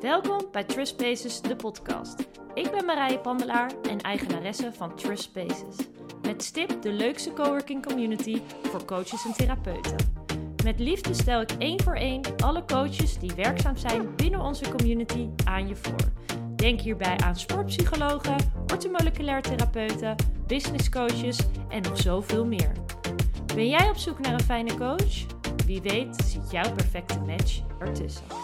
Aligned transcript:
Welkom 0.00 0.46
bij 0.52 0.64
Trust 0.64 0.92
Spaces, 0.92 1.40
de 1.40 1.56
podcast. 1.56 2.28
Ik 2.54 2.70
ben 2.70 2.84
Marije 2.84 3.18
Pandelaar 3.18 3.70
en 3.90 4.00
eigenaresse 4.00 4.72
van 4.72 4.96
Trust 4.96 5.22
Spaces. 5.22 5.76
Met 6.22 6.42
stip 6.42 6.82
de 6.82 6.92
leukste 6.92 7.32
coworking 7.32 7.86
community 7.86 8.42
voor 8.62 8.84
coaches 8.84 9.24
en 9.24 9.32
therapeuten. 9.32 9.96
Met 10.64 10.78
liefde 10.78 11.14
stel 11.14 11.40
ik 11.40 11.50
één 11.58 11.82
voor 11.82 11.94
één 11.94 12.22
alle 12.36 12.64
coaches 12.64 13.18
die 13.18 13.32
werkzaam 13.36 13.76
zijn 13.76 14.14
binnen 14.16 14.40
onze 14.40 14.70
community 14.70 15.28
aan 15.44 15.68
je 15.68 15.76
voor. 15.76 16.12
Denk 16.56 16.80
hierbij 16.80 17.16
aan 17.16 17.36
sportpsychologen, 17.36 18.36
orthomoleculair 18.72 19.42
therapeuten, 19.42 20.16
business 20.46 20.88
coaches 20.88 21.38
en 21.68 21.82
nog 21.82 22.00
zoveel 22.00 22.46
meer. 22.46 22.72
Ben 23.54 23.68
jij 23.68 23.88
op 23.88 23.96
zoek 23.96 24.18
naar 24.18 24.32
een 24.32 24.40
fijne 24.40 24.74
coach? 24.74 25.26
Wie 25.66 25.82
weet 25.82 26.16
zit 26.24 26.50
jouw 26.50 26.72
perfecte 26.72 27.18
match 27.18 27.60
ertussen. 27.78 28.37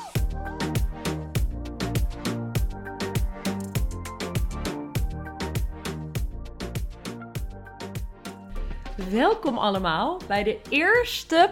Welkom 9.15 9.59
allemaal 9.59 10.21
bij 10.27 10.43
de 10.43 10.59
eerste 10.69 11.51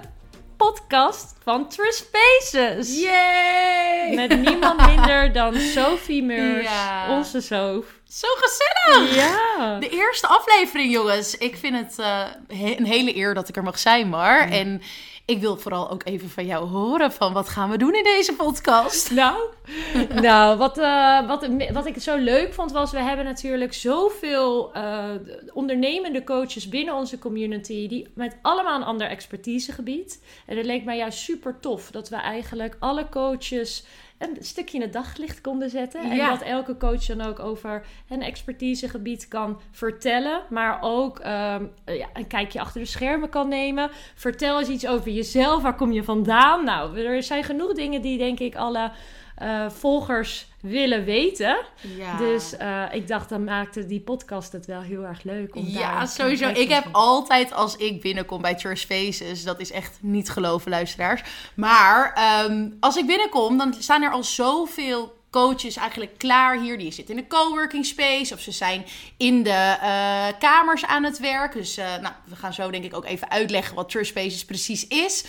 podcast 0.56 1.34
van 1.42 1.68
Trust 1.68 2.06
Spaces. 2.08 3.00
Yay! 3.00 4.14
Met 4.14 4.40
niemand 4.48 4.86
minder 4.86 5.32
dan 5.32 5.54
Sophie 5.54 6.22
Meurs, 6.22 6.64
Ja. 6.64 7.16
onze 7.16 7.40
Sof. 7.40 7.84
Zo 8.08 8.28
gezellig! 8.36 9.14
Ja. 9.14 9.78
De 9.78 9.88
eerste 9.88 10.26
aflevering, 10.26 10.92
jongens. 10.92 11.38
Ik 11.38 11.56
vind 11.56 11.76
het 11.76 11.98
eh, 11.98 12.24
he- 12.48 12.74
een 12.78 12.86
hele 12.86 13.16
eer 13.16 13.34
dat 13.34 13.48
ik 13.48 13.56
er 13.56 13.62
mag 13.62 13.78
zijn, 13.78 14.08
Mar. 14.08 14.40
En 14.50 14.82
ik 15.24 15.40
wil 15.40 15.56
vooral 15.56 15.90
ook 15.90 16.04
even 16.04 16.28
van 16.28 16.46
jou 16.46 16.68
horen 16.68 17.12
van 17.12 17.32
wat 17.32 17.48
gaan 17.48 17.70
we 17.70 17.76
doen 17.78 17.94
in 17.94 18.02
deze 18.02 18.34
podcast? 18.34 19.10
Nou, 19.10 19.42
nou 20.28 20.58
wat, 20.58 20.78
eh, 20.78 21.26
wat, 21.26 21.48
wat 21.72 21.86
ik 21.86 21.98
zo 21.98 22.16
leuk 22.16 22.54
vond 22.54 22.72
was, 22.72 22.90
we 22.90 22.98
hebben 22.98 23.24
natuurlijk 23.24 23.74
zoveel 23.74 24.72
eh, 24.72 25.10
ondernemende 25.52 26.24
coaches 26.24 26.68
binnen 26.68 26.94
onze 26.94 27.18
community, 27.18 27.88
die 27.88 28.08
met 28.14 28.36
allemaal 28.42 28.76
een 28.76 28.86
ander 28.86 29.06
expertisegebied. 29.06 30.22
En 30.46 30.56
het 30.56 30.66
leek 30.66 30.84
mij 30.84 30.96
juist 30.96 31.18
super 31.18 31.60
tof 31.60 31.90
dat 31.90 32.08
we 32.08 32.16
eigenlijk 32.16 32.76
alle 32.78 33.08
coaches 33.08 33.84
een 34.22 34.36
stukje 34.40 34.76
in 34.76 34.82
het 34.82 34.92
daglicht 34.92 35.40
konden 35.40 35.70
zetten. 35.70 36.00
En 36.02 36.16
Ja. 36.16 36.28
dat 36.30 36.42
elke 36.42 36.76
coach 36.76 37.04
dan 37.06 37.20
ook 37.20 37.38
over 37.38 37.84
een 38.08 38.22
expertisegebied 38.22 39.28
kan 39.28 39.60
vertellen. 39.70 40.42
Maar 40.50 40.78
ook 40.80 41.18
ehm, 41.18 41.64
ja, 41.84 42.08
een 42.12 42.26
kijkje 42.26 42.60
achter 42.60 42.80
de 42.80 42.86
schermen 42.86 43.28
kan 43.28 43.48
nemen. 43.48 43.90
Vertel 44.14 44.58
eens 44.58 44.68
iets 44.68 44.86
over 44.86 45.10
jezelf. 45.10 45.62
Waar 45.62 45.76
kom 45.76 45.92
je 45.92 46.04
vandaan? 46.04 46.64
Nou, 46.64 46.98
er 46.98 47.22
zijn 47.22 47.44
genoeg 47.44 47.72
dingen 47.72 48.02
die 48.02 48.18
denk 48.18 48.38
ik 48.40 48.54
alle 48.56 48.90
eh, 49.36 49.70
volgers 49.70 50.46
willen 50.60 51.04
weten. 51.04 51.56
Ja. 51.96 52.16
Dus 52.16 52.56
eh, 52.56 52.84
ik 52.92 53.08
dacht, 53.08 53.28
dan 53.28 53.44
maakte 53.44 53.86
die 53.86 54.00
podcast 54.00 54.52
het 54.52 54.66
wel 54.66 54.80
heel 54.80 55.02
erg 55.02 55.22
leuk. 55.22 55.56
Om 55.56 55.66
Ja, 55.66 56.06
sowieso. 56.06 56.48
Ik 56.48 56.68
heb 56.68 56.88
altijd 56.92 57.52
als 57.52 57.76
ik 57.76 58.00
binnenkom 58.00 58.42
bij 58.42 58.58
Church 58.58 58.80
Faces, 58.80 59.44
dat 59.44 59.60
is 59.60 59.70
echt 59.70 59.98
niet 60.00 60.30
geloven, 60.30 60.70
luisteraars. 60.70 61.22
Maar 61.54 62.12
ehm, 62.12 62.68
als 62.80 62.96
ik 62.96 63.06
binnenkom, 63.06 63.58
dan 63.58 63.74
staan 63.78 64.02
er 64.02 64.10
al 64.10 64.24
zoveel 64.24 65.20
coaches 65.30 65.76
eigenlijk 65.76 66.18
klaar 66.18 66.60
hier. 66.60 66.78
Die 66.78 66.92
zitten 66.92 67.16
in 67.16 67.20
de 67.20 67.36
coworking 67.36 67.86
space 67.86 68.34
of 68.34 68.40
ze 68.40 68.52
zijn 68.52 68.84
in 69.16 69.42
de 69.42 69.76
eh, 69.80 70.26
kamers 70.38 70.84
aan 70.84 71.04
het 71.04 71.18
werk. 71.18 71.52
Dus 71.52 71.76
nou, 71.76 72.14
we 72.24 72.36
gaan 72.36 72.52
zo 72.52 72.70
denk 72.70 72.84
ik 72.84 72.96
ook 72.96 73.06
even 73.06 73.30
uitleggen 73.30 73.74
wat 73.74 73.88
Trust 73.88 74.10
Spaces 74.10 74.44
precies 74.44 74.86
is. 74.86 75.24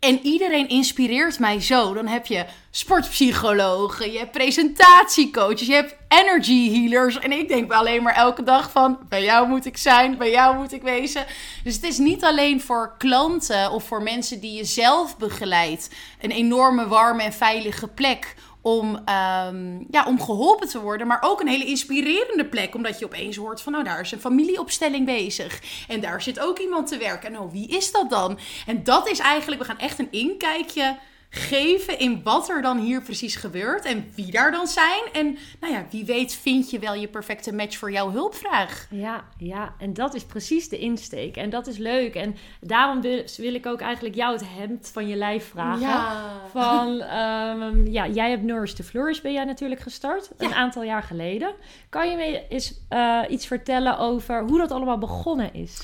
En 0.00 0.20
iedereen 0.22 0.68
inspireert 0.68 1.38
mij 1.38 1.60
zo. 1.60 1.94
Dan 1.94 2.06
heb 2.06 2.26
je 2.26 2.44
sportpsychologen, 2.70 4.12
je 4.12 4.18
hebt 4.18 4.30
presentatiecoaches, 4.30 5.66
je 5.66 5.72
hebt 5.72 5.94
energy 6.08 6.70
healers. 6.72 7.18
En 7.18 7.32
ik 7.32 7.48
denk 7.48 7.72
alleen 7.72 8.02
maar 8.02 8.14
elke 8.14 8.42
dag 8.42 8.70
van, 8.70 8.98
bij 9.08 9.22
jou 9.22 9.48
moet 9.48 9.66
ik 9.66 9.76
zijn, 9.76 10.16
bij 10.16 10.30
jou 10.30 10.56
moet 10.56 10.72
ik 10.72 10.82
wezen. 10.82 11.26
Dus 11.64 11.74
het 11.74 11.84
is 11.84 11.98
niet 11.98 12.24
alleen 12.24 12.60
voor 12.60 12.94
klanten 12.98 13.70
of 13.70 13.84
voor 13.84 14.02
mensen 14.02 14.40
die 14.40 14.52
je 14.52 14.64
zelf 14.64 15.16
begeleidt. 15.16 15.90
Een 16.20 16.30
enorme 16.30 16.88
warme 16.88 17.22
en 17.22 17.32
veilige 17.32 17.88
plek 17.88 18.34
om, 18.62 19.00
ehm, 19.04 19.84
ja, 19.90 20.04
om 20.06 20.20
geholpen 20.20 20.68
te 20.68 20.80
worden. 20.80 21.06
Maar 21.06 21.22
ook 21.22 21.40
een 21.40 21.48
hele 21.48 21.64
inspirerende 21.64 22.44
plek. 22.46 22.74
Omdat 22.74 22.98
je 22.98 23.04
opeens 23.04 23.36
hoort 23.36 23.60
van, 23.62 23.72
nou 23.72 23.84
daar 23.84 24.00
is 24.00 24.12
een 24.12 24.20
familieopstelling 24.20 25.06
bezig. 25.06 25.62
En 25.88 26.00
daar 26.00 26.22
zit 26.22 26.40
ook 26.40 26.58
iemand 26.58 26.86
te 26.86 26.98
werken. 26.98 27.28
En 27.28 27.40
oh, 27.40 27.52
wie 27.52 27.68
is 27.68 27.92
dat 27.92 28.10
dan? 28.10 28.38
En 28.66 28.84
dat 28.84 29.08
is 29.08 29.18
eigenlijk, 29.18 29.60
we 29.60 29.66
gaan 29.66 29.78
echt 29.78 29.98
een 29.98 30.10
inkijkje 30.10 30.96
geven 31.32 31.98
in 31.98 32.20
wat 32.22 32.48
er 32.48 32.62
dan 32.62 32.78
hier 32.78 33.02
precies 33.02 33.36
gebeurt. 33.36 33.84
En 33.84 34.10
wie 34.14 34.30
daar 34.30 34.50
dan 34.50 34.66
zijn. 34.66 35.02
En 35.12 35.38
nou 35.60 35.72
ja, 35.72 35.84
wie 35.90 36.04
weet 36.04 36.32
vind 36.34 36.70
je 36.70 36.78
wel 36.78 36.94
je 36.94 37.08
perfecte 37.08 37.52
match 37.54 37.76
voor 37.76 37.92
jouw 37.92 38.10
hulpvraag. 38.10 38.86
Ja, 38.90 39.24
ja, 39.38 39.74
en 39.78 39.92
dat 39.94 40.14
is 40.14 40.24
precies 40.24 40.68
de 40.68 40.78
insteek. 40.78 41.36
En 41.36 41.50
dat 41.50 41.66
is 41.66 41.76
leuk. 41.76 42.14
En 42.14 42.36
daarom 42.60 43.00
wil, 43.00 43.22
wil 43.36 43.54
ik 43.54 43.66
ook 43.66 43.80
eigenlijk 43.80 44.14
jou 44.14 44.32
het 44.32 44.44
hemd 44.56 44.90
van 44.92 45.08
je 45.08 45.16
lijf 45.16 45.48
vragen. 45.48 46.20
Van, 46.50 47.00
ehm, 47.00 47.86
ja, 47.86 48.06
jij 48.06 48.30
hebt 48.30 48.42
Nourish 48.42 48.72
to 48.72 48.84
Flourish 48.84 49.20
ben 49.20 49.32
jij 49.32 49.44
natuurlijk 49.44 49.80
gestart. 49.80 50.30
Een 50.36 50.48
Ja. 50.48 50.54
aantal 50.54 50.82
jaar 50.82 51.02
geleden. 51.02 51.54
Kan 51.88 52.10
je 52.10 52.16
me 52.16 52.46
eens 52.48 52.74
eh, 52.88 53.20
iets 53.28 53.46
vertellen 53.46 53.98
over 53.98 54.42
hoe 54.42 54.58
dat 54.58 54.70
allemaal 54.70 54.98
begonnen 54.98 55.54
is? 55.54 55.80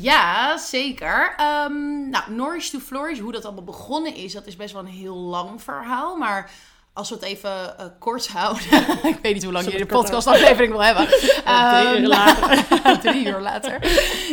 Ja, 0.00 0.56
zeker. 0.56 1.34
Ehm, 1.36 2.08
nou, 2.08 2.32
Nourish 2.32 2.70
to 2.70 2.78
Flourish, 2.78 3.18
hoe 3.18 3.32
dat 3.32 3.44
allemaal 3.44 3.64
begonnen 3.64 4.14
is, 4.14 4.32
dat 4.32 4.46
is 4.46 4.56
best 4.56 4.72
wel 4.72 4.82
een 4.82 4.88
heel 4.88 5.16
lang 5.16 5.62
verhaal. 5.62 6.16
Maar 6.16 6.50
als 6.94 7.08
we 7.08 7.14
het 7.14 7.24
even 7.24 7.78
eh, 7.78 7.86
kort 7.98 8.28
houden. 8.28 8.62
ik 9.12 9.18
weet 9.22 9.34
niet 9.34 9.42
hoe 9.42 9.52
lang 9.52 9.64
je 9.64 9.70
de 9.70 9.86
kort 9.86 10.00
podcastaflevering 10.00 10.72
wil 10.72 10.82
hebben. 10.82 11.06
drie 11.08 11.42
Ehm, 11.44 12.02
uur 12.02 12.08
later. 12.08 12.64
drie 13.10 13.26
uur 13.26 13.40
later. 13.40 13.78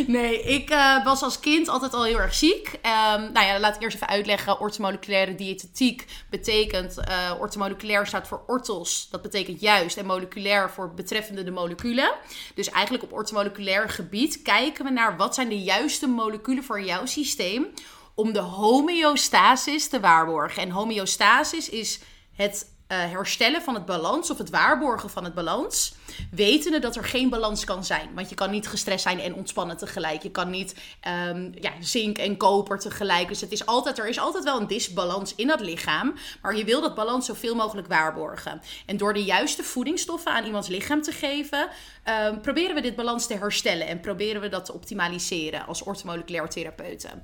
Nee, 0.06 0.42
ik 0.42 0.70
eh, 0.70 1.04
was 1.04 1.22
als 1.22 1.40
kind 1.40 1.68
altijd 1.68 1.94
al 1.94 2.04
heel 2.04 2.20
erg 2.20 2.34
ziek. 2.34 2.78
Ehm, 2.82 3.32
nou 3.32 3.46
ja, 3.46 3.60
laat 3.60 3.76
ik 3.76 3.82
eerst 3.82 3.96
even 3.96 4.08
uitleggen. 4.08 4.60
Orthomoleculaire 4.60 5.34
diëtetiek 5.34 6.06
betekent... 6.30 6.96
orthomoleculair 7.40 8.06
staat 8.06 8.28
voor 8.28 8.42
orthos. 8.46 9.08
Dat 9.10 9.22
betekent 9.22 9.60
juist. 9.60 9.96
En 9.96 10.06
moleculair 10.06 10.70
voor 10.70 10.94
betreffende 10.94 11.44
de 11.44 11.50
moleculen. 11.50 12.12
Dus 12.54 12.70
eigenlijk 12.70 13.04
op 13.04 13.12
orthomoleculair 13.12 13.88
gebied 13.88 14.42
kijken 14.42 14.84
we 14.84 14.90
naar... 14.90 15.16
wat 15.16 15.34
zijn 15.34 15.48
de 15.48 15.62
juiste 15.62 16.06
moleculen 16.06 16.64
voor 16.64 16.82
jouw 16.82 17.06
systeem... 17.06 17.66
om 18.14 18.32
de 18.32 18.40
homeostasis 18.40 19.88
te 19.88 20.00
waarborgen. 20.00 20.62
En 20.62 20.70
homeostasis 20.70 21.68
is 21.68 22.00
het 22.32 22.70
eh, 22.92 22.98
herstellen 22.98 23.62
van 23.62 23.74
het 23.74 23.84
balans 23.84 24.30
of 24.30 24.38
het 24.38 24.50
waarborgen 24.50 25.10
van 25.10 25.24
het 25.24 25.34
balans. 25.34 25.94
Wetende 26.30 26.78
dat 26.78 26.96
er 26.96 27.04
geen 27.04 27.28
balans 27.28 27.64
kan 27.64 27.84
zijn. 27.84 28.14
Want 28.14 28.28
je 28.28 28.34
kan 28.34 28.50
niet 28.50 28.68
gestrest 28.68 29.02
zijn 29.02 29.20
en 29.20 29.34
ontspannen 29.34 29.76
tegelijk. 29.76 30.22
Je 30.22 30.30
kan 30.30 30.50
niet 30.50 30.74
ehm, 31.00 31.50
ja, 31.60 31.72
zink 31.80 32.18
en 32.18 32.36
koper 32.36 32.78
tegelijk. 32.78 33.28
Dus 33.28 33.40
het 33.40 33.52
is 33.52 33.66
altijd, 33.66 33.98
er 33.98 34.08
is 34.08 34.18
altijd 34.18 34.44
wel 34.44 34.60
een 34.60 34.66
disbalans 34.66 35.34
in 35.34 35.46
dat 35.46 35.60
lichaam. 35.60 36.14
Maar 36.42 36.56
je 36.56 36.64
wil 36.64 36.80
dat 36.80 36.94
balans 36.94 37.26
zoveel 37.26 37.54
mogelijk 37.54 37.88
waarborgen. 37.88 38.62
En 38.86 38.96
door 38.96 39.14
de 39.14 39.24
juiste 39.24 39.62
voedingsstoffen 39.62 40.32
aan 40.32 40.44
iemands 40.44 40.68
lichaam 40.68 41.02
te 41.02 41.12
geven, 41.12 41.68
ehm, 42.02 42.40
proberen 42.40 42.74
we 42.74 42.80
dit 42.80 42.96
balans 42.96 43.26
te 43.26 43.34
herstellen. 43.34 43.86
En 43.86 44.00
proberen 44.00 44.40
we 44.40 44.48
dat 44.48 44.64
te 44.64 44.72
optimaliseren 44.72 45.66
als 45.66 45.82
orthomoleculair 45.82 46.48
therapeuten. 46.48 47.22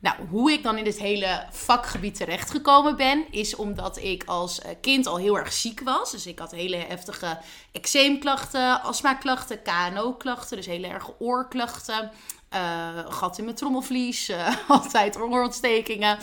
Nou, 0.00 0.16
hoe 0.30 0.52
ik 0.52 0.62
dan 0.62 0.76
in 0.76 0.84
dit 0.84 0.98
hele 0.98 1.46
vakgebied 1.50 2.16
terechtgekomen 2.16 2.96
ben, 2.96 3.24
is 3.30 3.56
omdat 3.56 3.96
ik 3.96 4.24
als 4.26 4.60
eh, 4.60 4.70
kind 4.80 5.06
al 5.06 5.16
heel 5.16 5.38
erg 5.38 5.52
ziek 5.52 5.80
was. 5.80 6.10
Dus 6.10 6.26
ik 6.26 6.38
had 6.38 6.50
hele 6.50 6.76
heftige 6.76 7.38
eczeemklachten, 7.72 8.82
astmaklachten, 8.82 9.62
KNO-klachten, 9.62 10.56
dus 10.56 10.66
hele 10.66 10.86
erge 10.86 11.14
oorklachten. 11.18 12.10
eh, 12.48 12.88
gat 13.08 13.38
in 13.38 13.44
mijn 13.44 13.56
trommelvlies, 13.56 14.28
eh, 14.28 14.56
altijd 14.68 15.20
oorontstekingen. 15.20 16.18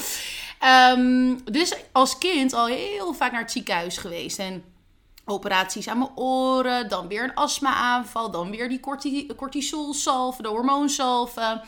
Ehm, 0.60 1.38
dus 1.52 1.76
als 1.92 2.18
kind 2.18 2.54
al 2.54 2.66
heel 2.66 3.14
vaak 3.14 3.32
naar 3.32 3.42
het 3.42 3.52
ziekenhuis 3.52 3.98
geweest. 3.98 4.40
En 4.40 4.64
operaties 5.26 5.88
aan 5.88 5.98
mijn 5.98 6.18
oren, 6.18 6.90
dan 6.90 7.08
weer 7.08 7.24
een 7.24 7.36
astma-aanval, 7.36 8.32
dan 8.32 8.52
weer 8.52 8.70
die 8.70 8.80
corti 8.80 9.28
cortisolsalve, 9.36 10.42
de 10.42 10.48
hormoonsalve. 10.48 11.62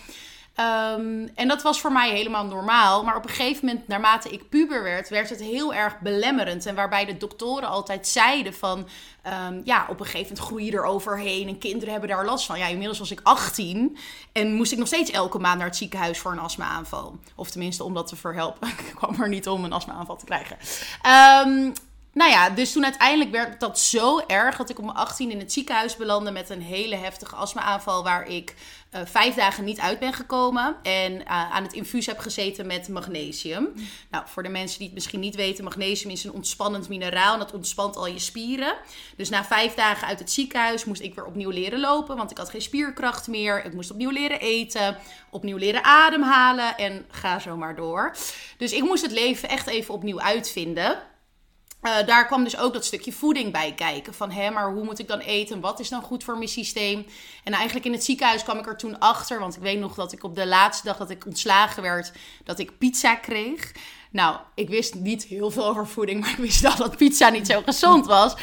Ehm, 0.58 1.28
en 1.36 1.48
dat 1.48 1.62
was 1.62 1.82
voor 1.82 1.92
mij 1.92 2.10
helemaal 2.10 2.46
normaal. 2.46 3.04
Maar 3.04 3.16
op 3.16 3.24
een 3.24 3.30
gegeven 3.30 3.66
moment, 3.66 3.88
naarmate 3.88 4.30
ik 4.30 4.50
puber 4.50 4.84
werd, 4.84 5.10
werd 5.10 5.30
het 5.30 5.40
heel 5.40 5.74
erg 5.74 6.00
belemmerend. 6.00 6.66
En 6.66 6.76
waarbij 6.76 7.06
de 7.06 7.18
doktoren 7.18 7.70
altijd 7.70 8.08
zeiden 8.08 8.54
van... 8.54 8.88
ehm, 9.22 9.62
ja, 9.64 9.86
op 9.90 10.00
een 10.00 10.06
gegeven 10.06 10.28
moment 10.28 10.40
groei 10.40 10.66
je 10.66 10.72
er 10.72 10.86
overheen 10.86 11.48
en 11.48 11.58
kinderen 11.58 11.92
hebben 11.92 12.10
daar 12.10 12.26
last 12.26 12.46
van. 12.46 12.60
Ja, 12.60 12.68
inmiddels 12.68 13.00
was 13.00 13.12
ik 13.12 13.20
18 13.24 13.98
en 14.32 14.54
moest 14.54 14.72
ik 14.72 14.78
nog 14.78 14.88
steeds 14.88 15.12
elke 15.12 15.40
maand 15.40 15.58
naar 15.58 15.68
het 15.68 15.76
ziekenhuis 15.76 16.20
voor 16.20 16.32
een 16.32 16.40
astma-aanval. 16.40 17.18
Of 17.36 17.50
tenminste 17.50 17.84
om 17.84 17.94
dat 17.94 18.08
te 18.08 18.16
verhelpen. 18.16 18.68
ik 18.88 18.94
kwam 18.96 19.22
er 19.22 19.30
niet 19.30 19.48
om 19.48 19.64
een 19.64 19.74
astma-aanval 19.74 20.18
te 20.18 20.26
krijgen. 20.26 20.58
Ehm, 21.02 21.72
nou 22.18 22.32
ja, 22.32 22.50
dus 22.50 22.72
toen 22.72 22.84
uiteindelijk 22.84 23.32
werd 23.32 23.60
dat 23.60 23.80
zo 23.80 24.20
erg 24.20 24.58
dat 24.58 24.70
ik 24.70 24.78
op 24.78 24.86
mijn 24.86 24.98
18 24.98 25.32
in 25.32 25.40
het 25.40 25.54
ziekenhuis 25.54 25.96
belandde 25.96 26.32
met 26.32 26.50
een 26.50 26.62
hele 26.62 26.96
heftige 26.96 27.36
astma-aanval 27.36 28.04
waar 28.04 28.28
ik 28.28 28.56
uh, 28.98 29.06
vijf 29.06 29.36
dagen 29.36 29.64
niet 29.64 29.80
uit 29.80 30.00
ben 30.00 30.14
gekomen 30.14 30.76
en 30.84 31.14
uh, 31.14 31.26
aan 31.28 31.64
het 31.64 31.74
infuus 31.74 32.06
heb 32.06 32.20
gezeten 32.20 32.68
met 32.68 32.88
magnesium. 32.88 33.74
Nou, 34.12 34.24
voor 34.28 34.44
de 34.44 34.50
mensen 34.50 34.78
die 34.78 34.88
het 34.88 34.96
misschien 34.96 35.20
niet 35.20 35.36
weten, 35.36 35.64
magnesium 35.64 36.12
is 36.12 36.24
een 36.24 36.32
ontspannend 36.32 36.90
mineraal 36.90 37.34
en 37.34 37.40
dat 37.40 37.54
ontspant 37.54 37.96
al 37.96 38.08
je 38.08 38.20
spieren. 38.20 38.76
Dus 39.16 39.30
na 39.30 39.46
vijf 39.46 39.74
dagen 39.74 40.08
uit 40.08 40.20
het 40.20 40.32
ziekenhuis 40.32 40.86
moest 40.86 41.02
ik 41.02 41.16
weer 41.16 41.26
opnieuw 41.26 41.50
leren 41.50 41.80
lopen, 41.80 42.16
want 42.18 42.32
ik 42.32 42.38
had 42.38 42.50
geen 42.50 42.62
spierkracht 42.62 43.28
meer. 43.28 43.66
Ik 43.66 43.74
moest 43.74 43.92
opnieuw 43.92 44.10
leren 44.10 44.40
eten, 44.40 44.98
opnieuw 45.30 45.58
leren 45.58 45.84
ademhalen 45.84 46.78
en 46.78 47.06
ga 47.10 47.40
zo 47.40 47.58
maar 47.58 47.76
door. 47.76 48.16
Dus 48.58 48.72
ik 48.72 48.84
moest 48.84 49.04
het 49.04 49.12
leven 49.12 49.50
echt 49.50 49.68
even 49.68 49.94
opnieuw 49.94 50.22
uitvinden. 50.22 51.00
Uh, 51.82 52.06
daar 52.06 52.26
kwam 52.26 52.44
dus 52.44 52.58
ook 52.58 52.74
dat 52.74 52.86
stukje 52.86 53.12
voeding 53.12 53.52
bij 53.52 53.74
kijken. 53.74 54.14
Van 54.14 54.32
hé, 54.32 54.50
maar 54.50 54.72
hoe 54.72 54.84
moet 54.84 55.00
ik 55.00 55.08
dan 55.08 55.20
eten? 55.20 55.60
Wat 55.60 55.80
is 55.80 55.90
dan 55.90 56.02
goed 56.02 56.24
voor 56.24 56.38
mijn 56.38 56.50
systeem? 56.50 57.06
En 57.44 57.54
eigenlijk 57.54 57.86
in 57.86 57.92
het 57.92 58.04
ziekenhuis 58.04 58.44
kwam 58.44 58.58
ik 58.58 58.68
er 58.68 58.78
toen 58.78 59.00
achter. 59.00 59.40
Want 59.40 59.56
ik 59.56 59.62
weet 59.62 59.80
nog 59.80 59.96
dat 59.96 60.12
ik 60.12 60.24
op 60.24 60.36
de 60.36 60.48
laatste 60.48 60.86
dag 60.86 60.98
dat 60.98 61.10
ik 61.10 61.26
ontslagen 61.26 61.82
werd, 61.82 62.12
dat 62.44 62.60
ik 62.60 62.78
pizza 62.78 63.16
kreeg. 63.16 63.72
Nou, 64.12 64.38
ik 64.56 64.70
wist 64.70 64.96
niet 64.96 65.24
heel 65.24 65.52
veel 65.52 65.66
over 65.66 65.88
voeding, 65.88 66.20
maar 66.22 66.30
ik 66.30 66.38
wist 66.38 66.60
wel 66.60 66.76
dat 66.76 66.98
pizza 66.98 67.30
niet 67.30 67.48
zo 67.48 67.62
gezond 67.66 68.06
was. 68.06 68.34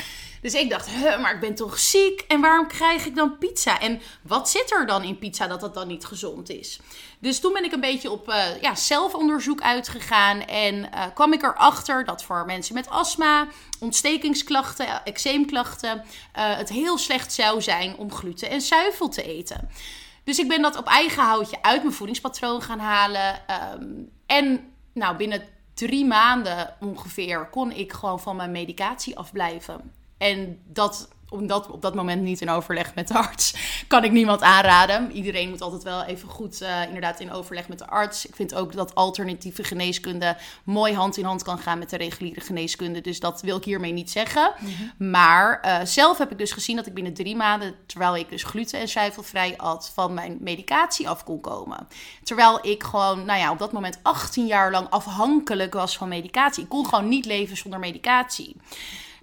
Dus 0.45 0.55
ik 0.55 0.71
dacht, 0.71 0.89
maar 1.21 1.35
ik 1.35 1.41
ben 1.41 1.55
toch 1.55 1.79
ziek 1.79 2.25
en 2.29 2.41
waarom 2.41 2.67
krijg 2.67 3.07
ik 3.07 3.15
dan 3.15 3.39
pizza? 3.39 3.81
En 3.81 4.01
wat 4.23 4.51
zit 4.51 4.73
er 4.73 4.87
dan 4.87 5.03
in 5.03 5.19
pizza 5.19 5.47
dat 5.47 5.61
dat 5.61 5.75
dan 5.75 5.87
niet 5.87 6.05
gezond 6.05 6.51
is? 6.51 6.81
Dus 7.19 7.41
toen 7.41 7.53
ben 7.53 7.65
ik 7.65 7.73
een 7.73 7.81
beetje 7.81 8.11
op 8.11 8.29
uh, 8.29 8.61
ja, 8.61 8.75
zelfonderzoek 8.75 9.61
uitgegaan 9.61 10.41
en 10.41 10.75
uh, 10.75 11.05
kwam 11.15 11.33
ik 11.33 11.43
erachter 11.43 12.05
dat 12.05 12.25
voor 12.25 12.45
mensen 12.47 12.75
met 12.75 12.91
astma, 12.91 13.47
ontstekingsklachten, 13.81 15.05
eczeemklachten, 15.05 15.97
uh, 15.97 16.03
het 16.35 16.69
heel 16.69 16.99
slecht 16.99 17.33
zou 17.33 17.63
zijn 17.63 17.97
om 17.97 18.13
gluten 18.13 18.51
en 18.51 18.61
zuivel 18.61 19.09
te 19.09 19.23
eten. 19.23 19.71
Dus 20.25 20.39
ik 20.39 20.49
ben 20.49 20.63
dat 20.63 20.77
op 20.77 20.87
eigen 20.87 21.23
houtje 21.23 21.63
uit 21.63 21.83
mijn 21.83 21.95
voedingspatroon 21.95 22.63
gaan 22.63 22.79
halen. 22.79 23.41
Um, 23.81 24.11
en 24.27 24.73
nou, 24.93 25.17
binnen 25.17 25.49
drie 25.75 26.05
maanden 26.05 26.77
ongeveer 26.81 27.49
kon 27.49 27.73
ik 27.73 27.93
gewoon 27.93 28.21
van 28.21 28.37
mijn 28.37 28.51
medicatie 28.51 29.19
afblijven. 29.19 30.03
En 30.25 30.59
dat 30.67 31.09
omdat 31.35 31.71
op 31.71 31.83
dat 31.83 31.95
moment 31.95 32.23
niet 32.23 32.41
in 32.41 32.51
overleg 32.51 32.95
met 32.95 33.09
de 33.09 33.15
arts, 33.15 33.55
kan 33.89 34.05
ik 34.05 34.13
niemand 34.13 34.43
aanraden. 34.43 35.13
Iedereen 35.13 35.49
moet 35.49 35.61
altijd 35.61 35.83
wel 35.83 36.03
even 36.03 36.29
goed 36.29 36.63
uh, 36.63 36.83
inderdaad 36.87 37.21
in 37.21 37.33
overleg 37.33 37.69
met 37.69 37.79
de 37.79 37.87
arts. 37.87 38.27
Ik 38.27 38.35
vind 38.35 38.55
ook 38.55 38.73
dat 38.73 38.95
alternatieve 38.95 39.65
geneeskunde 39.65 40.37
mooi 40.65 40.95
hand 40.95 41.17
in 41.17 41.25
hand 41.25 41.43
kan 41.43 41.59
gaan 41.59 41.79
met 41.79 41.91
de 41.91 41.97
reguliere 41.97 42.41
geneeskunde. 42.41 43.01
Dus 43.01 43.21
dat 43.21 43.43
wil 43.43 43.57
ik 43.57 43.65
hiermee 43.65 43.93
niet 43.93 44.11
zeggen. 44.11 44.53
Mhm. 44.61 45.11
Maar 45.11 45.61
uh, 45.65 45.79
zelf 45.85 46.19
heb 46.19 46.31
ik 46.31 46.39
dus 46.39 46.53
gezien 46.53 46.77
dat 46.77 46.87
ik 46.87 46.95
binnen 46.95 47.15
drie 47.15 47.37
maanden, 47.37 47.75
terwijl 47.87 48.17
ik 48.17 48.31
dus 48.31 48.43
gluten- 48.43 48.81
en 48.81 48.89
zuivelvrij 48.89 49.57
at, 49.57 49.91
van 49.95 50.15
mijn 50.15 50.37
medicatie 50.41 51.09
af 51.09 51.25
kon 51.25 51.41
komen. 51.41 51.89
Terwijl 52.23 52.59
ik 52.67 52.83
gewoon, 52.83 53.25
nou 53.25 53.39
ja, 53.39 53.51
op 53.51 53.59
dat 53.59 53.73
moment 53.73 53.99
18 54.03 54.47
jaar 54.47 54.71
lang 54.71 54.91
afhankelijk 54.91 55.75
was 55.75 55.97
van 55.97 56.09
medicatie. 56.09 56.63
Ik 56.63 56.69
kon 56.69 56.87
gewoon 56.87 57.09
niet 57.09 57.25
leven 57.25 57.57
zonder 57.57 57.79
medicatie. 57.81 58.57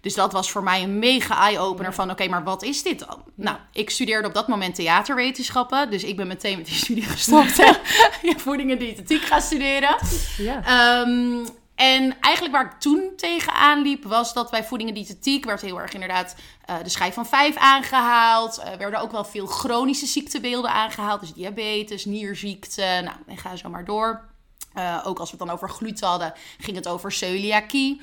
Dus 0.01 0.13
dat 0.13 0.31
was 0.31 0.51
voor 0.51 0.63
mij 0.63 0.83
een 0.83 0.99
mega 0.99 1.37
eye-opener 1.37 1.93
van... 1.93 2.11
oké, 2.11 2.27
maar 2.27 2.43
wat 2.43 2.63
is 2.63 2.83
dit 2.83 2.99
dan? 2.99 3.23
Nou, 3.35 3.57
ik 3.71 3.89
studeerde 3.89 4.27
op 4.27 4.33
dat 4.33 4.47
moment 4.47 4.75
theaterwetenschappen. 4.75 5.89
Dus 5.89 6.03
ik 6.03 6.15
ben 6.15 6.27
meteen 6.27 6.57
met 6.57 6.65
die 6.65 6.75
studie 6.83 7.03
gestopt. 7.03 7.59
en 7.59 8.39
voeding 8.39 8.71
en 8.71 8.77
diëtetiek 8.77 9.21
gaan 9.21 9.41
studeren. 9.41 9.95
Ja. 10.37 11.01
Um, 11.01 11.45
en 11.81 12.15
eigenlijk 12.19 12.55
waar 12.55 12.65
ik 12.65 12.79
toen 12.79 13.13
tegenaan 13.15 13.81
liep, 13.81 14.03
was 14.03 14.33
dat 14.33 14.51
bij 14.51 14.63
voeding 14.63 14.89
en 14.89 14.95
diëtetiek 14.95 15.45
werd 15.45 15.61
heel 15.61 15.81
erg 15.81 15.93
inderdaad 15.93 16.35
uh, 16.69 16.75
de 16.83 16.89
schijf 16.89 17.13
van 17.13 17.25
5 17.25 17.55
aangehaald. 17.55 18.61
Er 18.63 18.71
uh, 18.71 18.77
werden 18.77 18.99
ook 18.99 19.11
wel 19.11 19.23
veel 19.23 19.45
chronische 19.45 20.05
ziektebeelden 20.05 20.71
aangehaald. 20.71 21.19
Dus 21.19 21.33
diabetes, 21.33 22.05
nierziekte, 22.05 22.81
nou, 22.81 23.15
en 23.27 23.37
ga 23.37 23.55
zo 23.55 23.69
maar 23.69 23.85
door. 23.85 24.29
Uh, 24.77 25.01
ook 25.05 25.19
als 25.19 25.31
we 25.31 25.37
het 25.37 25.45
dan 25.45 25.55
over 25.55 25.69
gluten 25.69 26.07
hadden, 26.07 26.33
ging 26.57 26.77
het 26.77 26.87
over 26.87 27.11
celiakie. 27.11 28.01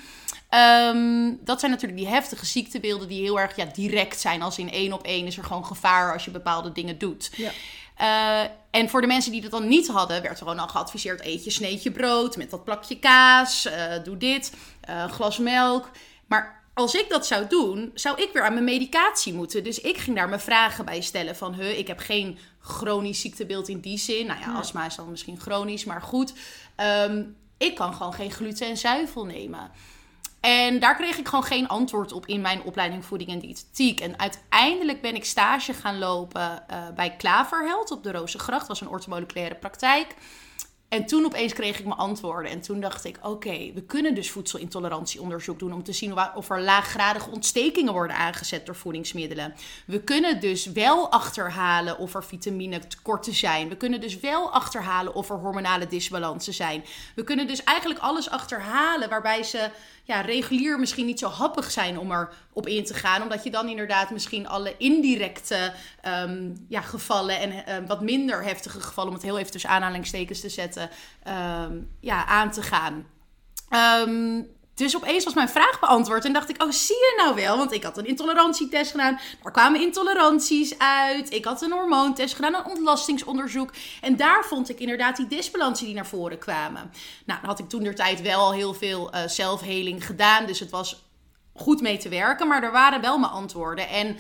Um, 0.55 1.39
dat 1.45 1.61
zijn 1.61 1.71
natuurlijk 1.71 2.01
die 2.01 2.09
heftige 2.09 2.47
ziektebeelden 2.47 3.09
die 3.09 3.23
heel 3.23 3.41
erg 3.41 3.57
ja, 3.57 3.65
direct 3.65 4.21
zijn. 4.21 4.43
Als 4.43 4.59
in 4.59 4.71
één 4.71 4.93
op 4.93 5.03
één 5.03 5.27
is 5.27 5.37
er 5.37 5.45
gewoon 5.45 5.65
gevaar 5.65 6.13
als 6.13 6.25
je 6.25 6.31
bepaalde 6.31 6.73
dingen 6.73 6.99
doet. 6.99 7.31
Ja. 7.37 7.51
Uh, 8.01 8.51
en 8.71 8.89
voor 8.89 9.01
de 9.01 9.07
mensen 9.07 9.33
die 9.33 9.41
dat 9.41 9.51
dan 9.51 9.69
niet 9.69 9.89
hadden, 9.89 10.23
werd 10.23 10.33
er 10.33 10.39
gewoon 10.39 10.59
al 10.59 10.69
geadviseerd: 10.69 11.25
eet 11.25 11.45
je 11.45 11.51
sneetje 11.51 11.91
brood 11.91 12.37
met 12.37 12.51
dat 12.51 12.65
plakje 12.65 12.99
kaas, 12.99 13.67
uh, 13.67 13.73
doe 14.05 14.17
dit, 14.17 14.53
glas 15.11 15.39
melk. 15.39 15.91
Maar 16.27 16.63
als 16.75 16.95
ik 16.95 17.09
dat 17.09 17.27
zou 17.27 17.47
doen, 17.49 17.91
zou 17.95 18.23
ik 18.23 18.31
weer 18.33 18.45
aan 18.45 18.53
mijn 18.53 18.65
medicatie 18.65 19.35
moeten. 19.35 19.65
Dus 19.65 19.81
ik 19.81 19.97
ging 19.97 20.17
daar 20.17 20.29
mijn 20.29 20.41
vragen 20.41 20.85
bij 20.85 21.01
stellen 21.01 21.37
van, 21.37 21.55
huh, 21.55 21.79
ik 21.79 21.87
heb 21.87 21.99
geen 21.99 22.39
chronisch 22.61 23.21
ziektebeeld 23.21 23.69
in 23.69 23.81
die 23.81 23.99
zin. 23.99 24.27
Nou 24.27 24.41
ja, 24.41 24.53
astma 24.53 24.87
is 24.87 24.95
dan 24.95 25.11
misschien 25.11 25.41
chronisch, 25.41 25.85
maar 25.85 26.03
goed. 26.03 26.33
Um, 27.07 27.37
ik 27.57 27.75
kan 27.75 27.95
gewoon 27.95 28.15
geen 28.15 28.31
gluten 28.31 28.67
en 28.67 28.77
zuivel 28.77 29.25
nemen. 29.25 29.71
En 30.41 30.79
daar 30.79 30.97
kreeg 30.97 31.17
ik 31.17 31.29
gewoon 31.29 31.45
geen 31.45 31.69
antwoord 31.69 32.13
op 32.13 32.27
in 32.27 32.41
mijn 32.41 32.63
opleiding 32.63 33.05
voeding 33.05 33.31
en 33.31 33.39
diëtetiek. 33.39 34.01
En 34.01 34.19
uiteindelijk 34.19 35.01
ben 35.01 35.15
ik 35.15 35.25
stage 35.25 35.75
gaan 35.75 35.99
lopen 35.99 36.65
uh, 36.71 36.89
bij 36.95 37.17
Klaverheld 37.17 37.91
op 37.91 38.03
de 38.03 38.13
Rozengracht. 38.13 38.59
Dat 38.59 38.69
was 38.69 38.81
een 38.81 38.89
ortomoleculaire 38.89 39.55
praktijk. 39.55 40.15
En 40.89 41.07
toen 41.07 41.25
opeens 41.25 41.53
kreeg 41.53 41.79
ik 41.79 41.85
mijn 41.85 41.99
antwoorden. 41.99 42.51
En 42.51 42.61
toen 42.61 42.81
dacht 42.81 43.05
ik: 43.05 43.19
oké, 43.23 43.73
we 43.75 43.83
kunnen 43.83 44.15
dus 44.15 44.31
voedselintolerantieonderzoek 44.31 45.59
doen 45.59 45.73
om 45.73 45.83
te 45.83 45.93
zien 45.93 46.35
of 46.35 46.51
er 46.51 46.63
laaggradige 46.63 47.31
ontstekingen 47.31 47.93
worden 47.93 48.17
aangezet 48.17 48.67
door 48.67 48.77
voedingsmiddelen. 48.77 49.55
We 49.87 50.01
kunnen 50.01 50.41
dus 50.41 50.67
wel 50.67 51.11
achterhalen 51.11 51.99
of 51.99 52.15
er 52.15 52.25
vitamine 52.25 52.87
tekorten 52.87 53.35
zijn. 53.35 53.69
We 53.69 53.77
kunnen 53.77 54.01
dus 54.01 54.21
wel 54.21 54.53
achterhalen 54.53 55.15
of 55.15 55.31
er 55.31 55.37
hormonale 55.37 55.87
disbalansen 55.87 56.55
zijn. 56.55 56.85
We 57.15 57.25
kunnen 57.25 57.47
dus 57.47 57.65
eigenlijk 57.65 58.01
alles 58.01 58.31
achterhalen 58.31 59.09
waarbij 59.09 59.43
ze 59.43 59.71
ja, 60.05 60.21
regulier 60.21 60.79
misschien 60.79 61.07
niet 61.07 61.19
zo 61.19 61.29
happig 61.29 61.71
zijn 61.71 61.99
om 61.99 62.11
er 62.11 62.33
op 62.59 62.67
in 62.67 62.85
te 62.85 62.95
gaan. 62.95 63.23
Omdat 63.23 63.45
je 63.45 63.51
dan 63.51 63.69
inderdaad 63.69 64.11
misschien 64.11 64.49
alle 64.49 64.75
indirecte 64.79 65.73
um, 66.23 66.67
ja, 66.69 66.81
gevallen 66.81 67.39
en 67.39 67.75
um, 67.75 67.87
wat 67.87 68.01
minder 68.01 68.43
heftige 68.43 68.81
gevallen, 68.81 69.11
om 69.11 69.17
het 69.17 69.27
heel 69.27 69.39
even 69.39 69.53
tussen 69.53 69.71
aanhalingstekens 69.71 70.41
te 70.41 70.49
zetten, 70.49 70.91
um, 71.63 71.91
ja, 72.01 72.27
aan 72.27 72.51
te 72.51 72.63
gaan. 72.63 73.07
Dus 74.75 74.97
opeens 74.97 75.25
was 75.25 75.35
mijn 75.35 75.49
vraag 75.49 75.81
beantwoord 75.81 76.25
en 76.25 76.33
dacht 76.33 76.49
ik, 76.49 76.63
oh 76.63 76.71
zie 76.71 76.97
je 76.97 77.15
nou 77.17 77.35
wel? 77.35 77.57
Want 77.57 77.73
ik 77.73 77.83
had 77.83 77.99
een 77.99 78.07
intolerantietest 78.07 78.91
gedaan, 78.91 79.21
daar 79.43 79.53
kwamen 79.53 79.81
intoleranties 79.81 80.79
uit. 80.79 81.33
Ik 81.33 81.45
had 81.45 81.63
een 81.63 81.73
hormoontest 81.73 82.35
gedaan, 82.35 82.55
een 82.55 82.65
ontlastingsonderzoek. 82.65 83.73
En 84.01 84.17
daar 84.17 84.45
vond 84.45 84.69
ik 84.69 84.81
inderdaad 84.81 85.17
die 85.17 85.27
disbalansen 85.27 85.87
die 85.87 85.95
naar 85.95 86.07
voren 86.07 86.39
kwamen. 86.39 86.91
Nou, 87.27 87.41
dan 87.41 87.51
had 87.51 87.59
ik 87.59 87.69
toen 87.69 87.83
der 87.83 87.95
tijd 87.95 88.23
wel 88.23 88.53
heel 88.53 88.75
veel 88.75 89.15
uh, 89.15 89.21
zelfheling 89.27 90.07
gedaan, 90.07 90.47
dus 90.47 90.61
het 90.61 90.71
was 90.71 91.08
goed 91.59 91.81
mee 91.81 91.99
te 91.99 92.09
werken. 92.09 92.49
Maar 92.49 92.63
er 92.63 92.73
waren 92.73 93.01
wel 93.01 93.19
mijn 93.19 93.33
antwoorden. 93.33 93.89
En 93.89 94.17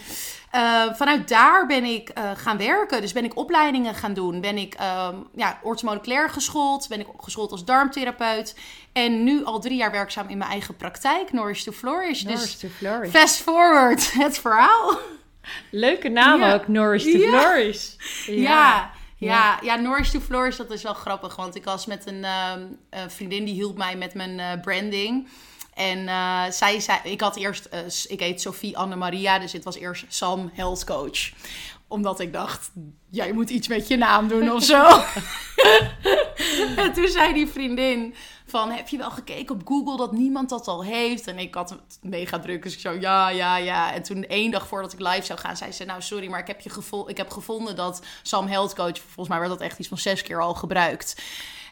uh, 0.54 0.94
vanuit 0.94 1.28
daar 1.28 1.66
ben 1.66 1.84
ik 1.84 2.10
uh, 2.18 2.30
gaan 2.36 2.56
werken. 2.56 3.00
Dus 3.00 3.12
ben 3.12 3.24
ik 3.24 3.36
opleidingen 3.36 3.94
gaan 3.94 4.14
doen. 4.14 4.40
Ben 4.40 4.58
ik 4.58 4.80
uh, 4.80 5.08
ja, 5.34 5.58
orthomoleculair 5.62 6.30
geschoold. 6.30 6.88
Ben 6.88 7.00
ik 7.00 7.06
geschoold 7.16 7.50
als 7.50 7.64
darmtherapeut. 7.64 8.56
En 8.92 9.24
nu 9.24 9.44
al 9.44 9.60
drie 9.60 9.76
jaar 9.76 9.90
werkzaam 9.90 10.28
in 10.28 10.38
mijn 10.38 10.50
eigen 10.50 10.76
praktijk. 10.76 11.32
Nourish 11.32 11.62
to 11.62 11.72
Flourish. 11.72 12.22
Nourish 12.22 12.42
dus 12.42 12.58
to 12.58 12.68
Flourish. 12.68 13.10
fast 13.10 13.42
forward 13.42 14.12
het 14.24 14.38
verhaal. 14.38 14.98
Leuke 15.70 16.08
naam 16.08 16.40
ja. 16.40 16.54
ook, 16.54 16.68
Nourish 16.68 17.04
to 17.04 17.18
ja. 17.18 17.28
Flourish. 17.28 17.92
Ja. 18.26 18.34
ja. 18.34 18.90
Ja, 19.20 19.58
ja, 19.62 19.76
Nourish 19.76 20.10
to 20.10 20.20
Flourish, 20.20 20.56
dat 20.56 20.70
is 20.70 20.82
wel 20.82 20.94
grappig. 20.94 21.36
Want 21.36 21.54
ik 21.54 21.64
was 21.64 21.86
met 21.86 22.06
een 22.06 22.24
uh, 22.24 22.52
vriendin 23.08 23.44
die 23.44 23.54
hielp 23.54 23.76
mij 23.76 23.96
met 23.96 24.14
mijn 24.14 24.38
uh, 24.38 24.60
branding. 24.62 25.28
En 25.78 25.98
uh, 25.98 26.44
zij 26.50 26.80
zei, 26.80 26.98
ik 27.02 27.20
had 27.20 27.36
eerst, 27.36 27.68
uh, 27.74 27.80
ik 28.08 28.20
heet 28.20 28.40
Sophie 28.40 28.76
Anne-Maria, 28.76 29.38
dus 29.38 29.52
het 29.52 29.64
was 29.64 29.76
eerst 29.76 30.04
Sam 30.08 30.50
Health 30.54 30.84
Coach. 30.84 31.30
Omdat 31.88 32.20
ik 32.20 32.32
dacht, 32.32 32.70
jij 33.10 33.32
moet 33.32 33.50
iets 33.50 33.68
met 33.68 33.88
je 33.88 33.96
naam 33.96 34.28
doen 34.28 34.52
of 34.52 34.64
zo. 34.64 34.84
en 36.82 36.92
toen 36.92 37.08
zei 37.08 37.32
die 37.32 37.46
vriendin 37.46 38.14
van, 38.46 38.70
heb 38.70 38.88
je 38.88 38.96
wel 38.96 39.10
gekeken 39.10 39.54
op 39.54 39.66
Google 39.66 39.96
dat 39.96 40.12
niemand 40.12 40.48
dat 40.48 40.66
al 40.66 40.84
heeft? 40.84 41.26
En 41.26 41.38
ik 41.38 41.54
had 41.54 41.70
het 41.70 41.98
mega 42.02 42.38
druk, 42.38 42.62
dus 42.62 42.74
ik 42.74 42.80
zo, 42.80 42.92
ja, 42.92 43.28
ja, 43.28 43.56
ja. 43.56 43.92
En 43.92 44.02
toen 44.02 44.24
één 44.24 44.50
dag 44.50 44.66
voordat 44.66 44.92
ik 44.92 45.00
live 45.00 45.24
zou 45.24 45.38
gaan, 45.38 45.56
zei 45.56 45.72
ze, 45.72 45.84
nou 45.84 46.02
sorry, 46.02 46.28
maar 46.28 46.40
ik 46.40 46.46
heb, 46.46 46.60
je 46.60 46.70
gevo 46.70 47.08
ik 47.08 47.16
heb 47.16 47.30
gevonden 47.30 47.76
dat 47.76 48.02
Sam 48.22 48.46
Health 48.46 48.74
Coach, 48.74 48.98
volgens 48.98 49.28
mij 49.28 49.38
werd 49.38 49.50
dat 49.50 49.60
echt 49.60 49.78
iets 49.78 49.88
van 49.88 49.98
zes 49.98 50.22
keer 50.22 50.40
al 50.40 50.54
gebruikt. 50.54 51.22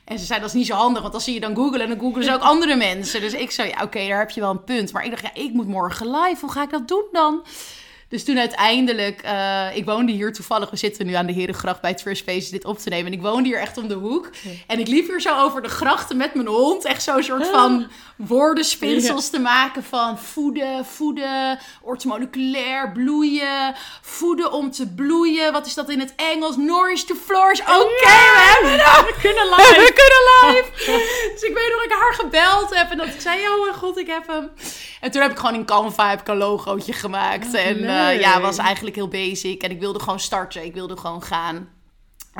En 0.06 0.18
ze 0.18 0.24
zei, 0.24 0.40
dat 0.40 0.48
is 0.48 0.54
niet 0.54 0.66
zo 0.66 0.74
handig, 0.74 1.00
want 1.00 1.12
dan 1.12 1.22
zie 1.22 1.34
je 1.34 1.40
dan 1.40 1.54
googlen 1.54 1.80
en 1.80 1.88
dan 1.88 1.98
googelen 1.98 2.24
ze 2.24 2.34
ook 2.34 2.40
andere 2.52 2.76
mensen. 2.76 3.20
Dus 3.20 3.32
ik 3.32 3.50
zei, 3.50 3.68
ja, 3.68 3.74
oké, 3.74 3.84
okay, 3.84 4.08
daar 4.08 4.18
heb 4.18 4.30
je 4.30 4.40
wel 4.40 4.50
een 4.50 4.64
punt. 4.64 4.92
Maar 4.92 5.04
ik 5.04 5.10
dacht, 5.10 5.22
ja, 5.22 5.42
ik 5.42 5.52
moet 5.52 5.66
morgen 5.66 6.10
live, 6.10 6.40
hoe 6.40 6.52
ga 6.52 6.62
ik 6.62 6.70
dat 6.70 6.88
doen 6.88 7.04
dan? 7.12 7.42
Dus 8.08 8.24
toen 8.24 8.38
uiteindelijk, 8.38 9.24
uh, 9.24 9.76
ik 9.76 9.84
woonde 9.84 10.12
hier 10.12 10.32
toevallig, 10.32 10.70
we 10.70 10.76
zitten 10.76 11.06
nu 11.06 11.12
aan 11.12 11.26
de 11.26 11.32
Herengracht 11.32 11.80
bij 11.80 11.94
Trust 11.94 12.20
Spaces 12.20 12.48
dit 12.48 12.64
op 12.64 12.78
te 12.78 12.88
nemen. 12.88 13.06
En 13.06 13.12
ik 13.12 13.20
woonde 13.20 13.48
hier 13.48 13.58
echt 13.58 13.78
om 13.78 13.88
de 13.88 13.94
hoek. 13.94 14.30
En 14.66 14.78
ik 14.78 14.88
liep 14.88 15.06
hier 15.06 15.20
zo 15.20 15.42
over 15.42 15.62
de 15.62 15.68
grachten 15.68 16.16
met 16.16 16.34
mijn 16.34 16.46
hond. 16.46 16.84
Echt 16.84 17.02
zo'n 17.02 17.22
soort 17.22 17.46
van 17.46 17.86
woordenspinsels 18.16 19.30
te 19.30 19.38
maken 19.38 19.84
van 19.84 20.18
voeden, 20.18 20.84
voeden, 20.84 21.58
ortomoleculair, 21.82 22.92
bloeien, 22.92 23.74
voeden 24.00 24.52
om 24.52 24.70
te 24.70 24.86
bloeien. 24.86 25.52
Wat 25.52 25.66
is 25.66 25.74
dat 25.74 25.90
in 25.90 26.00
het 26.00 26.12
Engels? 26.16 26.56
Nourish 26.56 27.02
to 27.02 27.14
flourish. 27.14 27.60
Oké, 27.60 27.74
we, 28.62 29.04
we, 29.06 29.14
kunnen 29.20 29.44
live. 29.44 29.74
We 29.76 29.92
kunnen 30.02 30.54
live. 30.54 30.70
dus 31.34 31.42
ik 31.42 31.54
weet 31.54 31.68
nog 31.68 31.82
dat 31.82 31.84
ik 31.84 31.96
haar 31.98 32.14
gebeld 32.14 32.74
heb 32.74 32.90
en 32.90 32.96
dat 32.96 33.06
ik 33.06 33.20
zei, 33.20 33.48
oh 33.48 33.62
mijn 33.62 33.74
god, 33.74 33.98
ik 33.98 34.06
heb 34.06 34.26
hem. 34.26 34.50
En 35.00 35.10
toen 35.10 35.22
heb 35.22 35.30
ik 35.30 35.38
gewoon 35.38 35.54
in 35.54 35.64
Canva 35.64 36.10
heb 36.10 36.20
ik 36.20 36.28
een 36.28 36.36
logootje 36.36 36.92
gemaakt. 36.92 37.54
en 37.54 37.76
uh, 37.76 38.20
ja, 38.20 38.40
was 38.40 38.58
eigenlijk 38.58 38.96
heel 38.96 39.08
basic. 39.08 39.62
En 39.62 39.70
ik 39.70 39.80
wilde 39.80 40.00
gewoon 40.00 40.20
starten. 40.20 40.64
Ik 40.64 40.74
wilde 40.74 40.96
gewoon 40.96 41.22
gaan. 41.22 41.68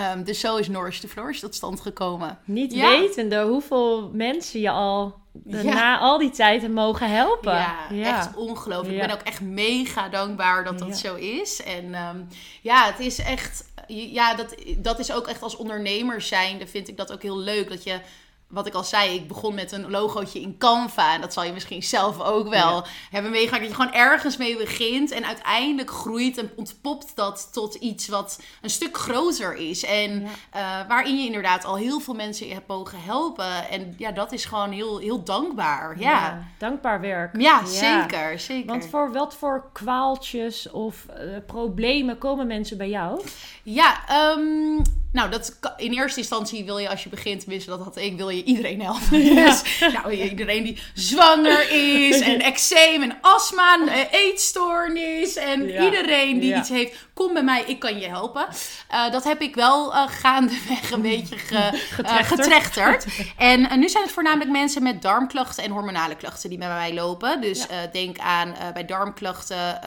Um, 0.00 0.24
dus 0.24 0.40
zo 0.40 0.56
is 0.56 0.68
Nourish 0.68 0.98
to 0.98 1.08
Flourish 1.08 1.40
tot 1.40 1.54
stand 1.54 1.80
gekomen. 1.80 2.38
Niet 2.44 2.74
wetende 2.74 3.42
hoeveel 3.42 4.10
mensen 4.12 4.60
je 4.60 4.70
al 4.70 5.14
na 5.44 5.98
al 5.98 6.18
die 6.18 6.30
tijd 6.30 6.70
mogen 6.72 7.10
helpen. 7.10 7.52
Ja, 7.52 7.90
echt 7.90 8.34
ongelooflijk. 8.34 8.94
Ik 8.94 9.06
ben 9.06 9.16
ook 9.16 9.22
echt 9.22 9.40
mega 9.40 10.08
dankbaar 10.08 10.64
dat 10.64 10.78
dat 10.78 10.98
zo 10.98 11.14
is. 11.14 11.62
En 11.62 11.84
um, 11.84 12.28
ja, 12.62 12.86
het 12.86 12.98
is 12.98 13.18
echt... 13.18 13.64
Ja, 13.86 14.34
dat, 14.34 14.54
dat 14.76 14.98
is 14.98 15.12
ook 15.12 15.26
echt 15.26 15.42
als 15.42 15.56
ondernemer 15.56 16.20
zijnde 16.20 16.66
vind 16.66 16.88
ik 16.88 16.96
dat 16.96 17.12
ook 17.12 17.22
heel 17.22 17.38
leuk. 17.38 17.68
Dat 17.68 17.84
je 17.84 18.00
wat 18.48 18.66
ik 18.66 18.74
al 18.74 18.84
zei, 18.84 19.14
ik 19.14 19.28
begon 19.28 19.54
met 19.54 19.72
een 19.72 19.90
logootje 19.90 20.40
in 20.40 20.58
Canva. 20.58 21.14
En 21.14 21.20
dat 21.20 21.32
zal 21.32 21.44
je 21.44 21.52
misschien 21.52 21.82
zelf 21.82 22.20
ook 22.20 22.48
wel 22.48 22.84
hebben 23.10 23.30
meegemaakt. 23.30 23.62
Dat 23.62 23.70
je 23.70 23.82
gewoon 23.82 24.00
ergens 24.00 24.36
mee 24.36 24.56
begint. 24.56 25.10
En 25.10 25.26
uiteindelijk 25.26 25.90
groeit 25.90 26.38
en 26.38 26.50
ontpopt 26.56 27.16
dat 27.16 27.48
tot 27.52 27.74
iets 27.74 28.08
wat 28.08 28.42
een 28.62 28.70
stuk 28.70 28.96
groter 28.96 29.54
is. 29.54 29.84
En 29.84 30.26
eh, 30.50 30.62
waarin 30.88 31.18
je 31.18 31.26
inderdaad 31.26 31.64
al 31.64 31.76
heel 31.76 32.00
veel 32.00 32.14
mensen 32.14 32.48
hebt 32.48 32.68
mogen 32.68 33.02
helpen. 33.02 33.68
En 33.68 33.94
ja, 33.98 34.12
dat 34.12 34.32
is 34.32 34.44
gewoon 34.44 34.70
heel, 34.70 34.98
heel 34.98 35.24
dankbaar. 35.24 35.98
Ja. 35.98 36.42
dankbaar 36.58 37.00
werk. 37.00 37.40
Ja, 37.40 37.64
zeker, 37.64 38.38
zeker. 38.38 38.66
Want 38.66 38.86
voor 38.86 39.12
wat 39.12 39.34
voor 39.34 39.70
kwaaltjes 39.72 40.70
of 40.70 41.06
uh, 41.10 41.36
problemen 41.46 42.18
komen 42.18 42.46
mensen 42.46 42.78
bij 42.78 42.88
jou? 42.88 43.22
Ja, 43.62 44.04
um, 44.36 44.82
nou, 45.12 45.30
dat, 45.30 45.58
in 45.76 45.92
eerste 45.92 46.20
instantie 46.20 46.64
wil 46.64 46.78
je 46.78 46.88
als 46.88 47.02
je 47.02 47.08
begint, 47.08 47.40
tenminste 47.40 47.70
dat 47.70 47.82
had 47.82 47.96
ik, 47.96 48.16
wil 48.16 48.28
je 48.28 48.44
iedereen 48.44 48.82
helpen. 48.82 49.24
Dus, 49.46 49.62
nou, 49.92 50.10
iedereen 50.12 50.62
die 50.62 50.78
zwanger 50.94 51.70
is 51.70 52.20
en 52.20 52.40
eczeem 52.40 53.02
en 53.02 53.18
astma, 53.20 53.74
en 53.74 54.08
eetstoornis 54.10 55.36
en 55.36 55.60
iedereen 55.60 56.40
die 56.40 56.56
iets 56.56 56.68
heeft, 56.68 57.05
kom 57.16 57.32
bij 57.32 57.44
mij, 57.44 57.64
ik 57.66 57.78
kan 57.78 57.98
je 57.98 58.08
helpen. 58.08 58.46
Uh, 58.90 59.10
dat 59.10 59.24
heb 59.24 59.40
ik 59.40 59.54
wel 59.54 59.92
uh, 59.92 60.08
gaandeweg 60.08 60.90
een 60.90 61.02
beetje 61.02 61.38
ge, 61.38 61.54
uh, 62.02 62.16
getrechterd. 62.16 63.06
en 63.36 63.78
nu 63.78 63.88
zijn 63.88 64.02
het 64.02 64.12
voornamelijk 64.12 64.50
mensen 64.50 64.82
met 64.82 65.02
darmklachten 65.02 65.64
en 65.64 65.70
hormonale 65.70 66.16
klachten 66.16 66.48
die 66.48 66.58
bij 66.58 66.68
mij 66.68 66.94
lopen. 66.94 67.40
Dus 67.40 67.66
denk 67.92 68.18
aan 68.18 68.54
bij 68.72 68.84
darmklachten 68.84 69.80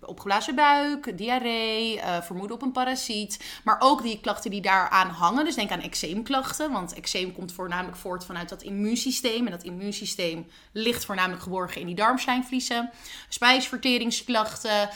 opgeblazen 0.00 0.54
buik, 0.54 1.18
diarree, 1.18 2.00
vermoeden 2.22 2.56
op 2.56 2.62
een 2.62 2.72
parasiet. 2.72 3.44
Maar 3.64 3.76
ook 3.78 4.02
die 4.02 4.20
klachten 4.20 4.50
die 4.50 4.60
daaraan 4.60 5.08
hangen. 5.08 5.44
Dus 5.44 5.54
denk 5.54 5.70
aan 5.70 5.80
eczeemklachten. 5.80 6.72
Want 6.72 6.94
eczeem 6.94 7.32
komt 7.32 7.52
voornamelijk 7.52 7.96
voort 7.96 8.24
vanuit 8.24 8.48
dat 8.48 8.62
immuunsysteem. 8.62 9.46
En 9.46 9.52
dat 9.52 9.62
immuunsysteem 9.62 10.46
ligt 10.72 11.04
voornamelijk 11.04 11.42
geborgen 11.42 11.80
in 11.80 11.86
die 11.86 11.96
darmslijmvliezen. 11.96 12.90
Spijsverteringsklachten. 13.28 14.88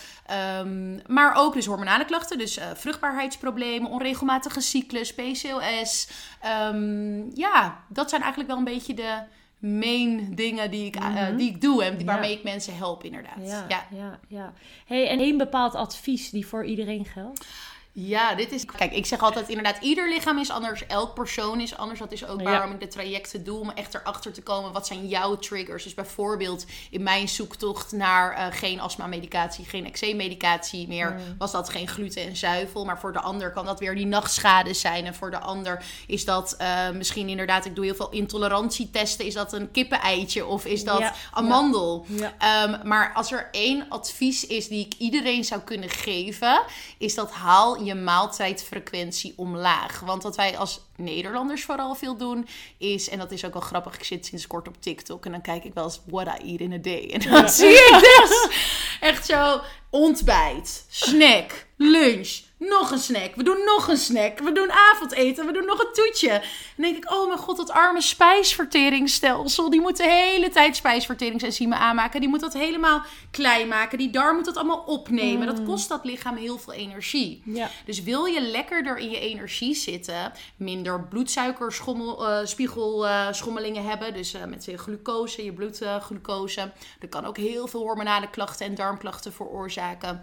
Um, 0.59 1.03
maar 1.07 1.35
ook 1.37 1.52
dus 1.55 1.67
hormonale 1.67 2.05
klachten. 2.05 2.39
Dus 2.39 2.59
uh, 2.59 2.65
vruchtbaarheidsproblemen, 2.75 3.91
onregelmatige 3.91 4.61
cyclus, 4.61 5.15
PCOS. 5.15 6.09
Um, 6.45 6.51
ehm, 6.51 7.31
ja, 7.35 7.85
dat 7.89 8.09
zijn 8.09 8.21
eigenlijk 8.23 8.51
wel 8.51 8.59
een 8.59 8.73
beetje 8.73 8.95
de 8.95 9.23
main 9.59 10.35
dingen 10.35 10.71
die 10.71 10.87
ik, 10.87 10.97
uh, 10.97 11.37
die 11.37 11.51
ik 11.51 11.61
doe 11.61 11.85
en 11.85 12.05
waarmee 12.05 12.33
ik 12.33 12.43
mensen 12.43 12.77
help 12.77 13.05
inderdaad. 13.05 13.39
Ja, 13.47 13.65
ja. 13.69 13.87
ja, 13.91 14.19
ja. 14.29 14.53
Hey, 14.87 15.09
en 15.09 15.19
één 15.19 15.37
bepaald 15.37 15.75
advies 15.75 16.31
die 16.31 16.47
voor 16.47 16.65
iedereen 16.65 17.05
geldt? 17.05 17.47
Ja, 17.95 18.35
dit 18.35 18.53
is. 18.53 18.65
Kijk, 18.65 18.93
ik 18.93 19.07
zeg 19.07 19.21
altijd 19.21 19.49
inderdaad, 19.49 19.83
ieder 19.83 20.09
lichaam 20.09 20.39
is 20.39 20.51
anders, 20.51 20.87
elk 20.87 21.15
persoon 21.15 21.61
is 21.61 21.77
anders. 21.77 21.99
Dat 21.99 22.13
is 22.13 22.27
ook 22.27 22.43
waarom 22.43 22.73
ik 22.73 22.81
de 22.81 22.89
trajecten 22.89 23.45
doe, 23.45 23.61
om 23.61 23.71
echt 23.71 23.95
erachter 23.95 24.33
te 24.33 24.43
komen 24.43 24.73
wat 24.73 24.87
zijn 24.87 25.09
jouw 25.09 25.37
triggers. 25.37 25.83
Dus 25.83 25.95
bijvoorbeeld 25.95 26.65
in 26.91 27.03
mijn 27.03 27.29
zoektocht 27.29 27.93
naar 27.93 28.39
uh, 28.39 28.59
geen 28.59 28.81
astma-medicatie, 28.81 29.65
geen 29.65 29.87
eczeem-medicatie 29.87 30.89
meer, 30.89 31.11
mm. 31.11 31.35
was 31.39 31.53
dat 31.53 31.69
geen 31.69 31.89
gluten 31.89 32.23
en 32.23 32.37
zuivel. 32.37 32.85
Maar 32.85 32.99
voor 32.99 33.13
de 33.13 33.21
ander 33.21 33.51
kan 33.51 33.65
dat 33.65 33.81
weer 33.81 33.95
die 33.95 34.07
nachtschade 34.07 34.75
zijn. 34.75 35.07
En 35.07 35.15
voor 35.15 35.31
de 35.31 35.41
ander 35.41 35.85
is 36.07 36.25
dat 36.25 36.57
uh, 36.61 36.91
misschien 36.91 37.29
inderdaad, 37.29 37.65
ik 37.65 37.75
doe 37.75 37.85
heel 37.85 37.95
veel 37.95 38.11
intolerantietesten. 38.11 39.27
Is 39.27 39.35
dat 39.35 39.53
een 39.53 39.71
kippeneitje 39.71 40.47
of 40.47 40.65
is 40.65 40.85
dat 40.85 41.13
amandel? 41.33 42.07
Um, 42.11 42.79
maar 42.85 43.13
als 43.15 43.33
er 43.33 43.49
één 43.51 43.87
advies 43.89 44.47
is 44.47 44.69
die 44.69 44.87
ik 44.87 44.95
iedereen 44.99 45.45
zou 45.45 45.61
kunnen 45.61 45.91
geven, 45.91 46.63
is 46.99 47.15
dat 47.15 47.31
haal 47.31 47.81
je 47.85 47.95
maaltijdfrequentie 47.95 49.33
omlaag. 49.37 50.01
Want 50.01 50.23
wat 50.23 50.37
wij 50.37 50.59
als 50.59 50.81
Nederlanders 50.97 51.65
vooral 51.65 51.95
veel 51.95 52.17
doen 52.17 52.47
is, 52.79 53.09
en 53.09 53.19
dat 53.19 53.31
is 53.31 53.45
ook 53.45 53.53
wel 53.53 53.63
grappig, 53.63 53.95
ik 53.95 54.05
zit 54.05 54.27
sinds 54.27 54.47
kort 54.47 54.69
op 54.69 54.83
TikTok 54.83 55.25
en 55.25 55.31
dan 55.31 55.41
kijk 55.41 55.65
ik 55.65 55.75
wel 55.75 55.85
eens 55.85 56.01
what 56.07 56.27
I 56.27 56.51
eat 56.51 56.61
in 56.61 56.73
a 56.73 56.79
day. 56.79 57.11
En 57.13 57.31
dan 57.31 57.49
zie 57.49 57.69
ik 57.69 57.99
dus 58.01 58.49
echt 59.03 59.27
zo 59.27 59.61
ontbijt, 59.91 60.87
snack, 60.89 61.67
lunch, 61.77 62.41
nog 62.69 62.91
een 62.91 62.99
snack. 62.99 63.35
We 63.35 63.43
doen 63.43 63.65
nog 63.65 63.89
een 63.89 63.97
snack. 63.97 64.39
We 64.39 64.53
doen 64.53 64.73
avondeten. 64.73 65.47
We 65.47 65.53
doen 65.53 65.67
nog 65.67 65.81
een 65.81 65.93
toetje. 65.93 66.31
En 66.31 66.43
dan 66.77 66.85
denk 66.85 66.97
ik, 66.97 67.13
oh 67.13 67.27
mijn 67.27 67.39
god, 67.39 67.57
dat 67.57 67.71
arme 67.71 68.03
spijsverteringsstelsel. 68.03 69.71
Die 69.71 69.81
moet 69.81 69.97
de 69.97 70.09
hele 70.09 70.49
tijd 70.49 70.77
spijsverteringsenzymen 70.77 71.79
aanmaken. 71.79 72.21
Die 72.21 72.29
moet 72.29 72.41
dat 72.41 72.53
helemaal 72.53 73.03
klein 73.31 73.69
maken. 73.69 73.99
Die 73.99 74.11
darm 74.11 74.37
moet 74.37 74.45
dat 74.45 74.57
allemaal 74.57 74.85
opnemen. 74.87 75.47
Dat 75.47 75.59
mm. 75.59 75.67
kost 75.67 75.89
dat 75.89 76.05
lichaam 76.05 76.37
heel 76.37 76.59
veel 76.59 76.73
energie. 76.73 77.43
Ja. 77.45 77.71
Dus 77.85 78.03
wil 78.03 78.25
je 78.25 78.41
lekkerder 78.41 78.99
in 78.99 79.11
je 79.11 79.21
energie 79.21 79.75
zitten, 79.75 80.33
minder 80.57 81.01
bloedsuikerspiegelschommelingen 81.01 83.83
uh, 83.83 83.89
hebben. 83.89 84.15
Dus 84.15 84.35
uh, 84.35 84.45
met 84.45 84.65
je 84.65 84.79
glucose, 84.79 85.45
je 85.45 85.53
bloedglucose. 85.53 86.73
dat 87.01 87.11
kan 87.11 87.25
ook 87.25 87.37
heel 87.37 87.67
veel 87.67 87.81
hormonale 87.81 88.31
klachten 88.31 88.67
en 88.67 88.75
darmklachten 88.93 89.33
veroorzaken. 89.33 90.21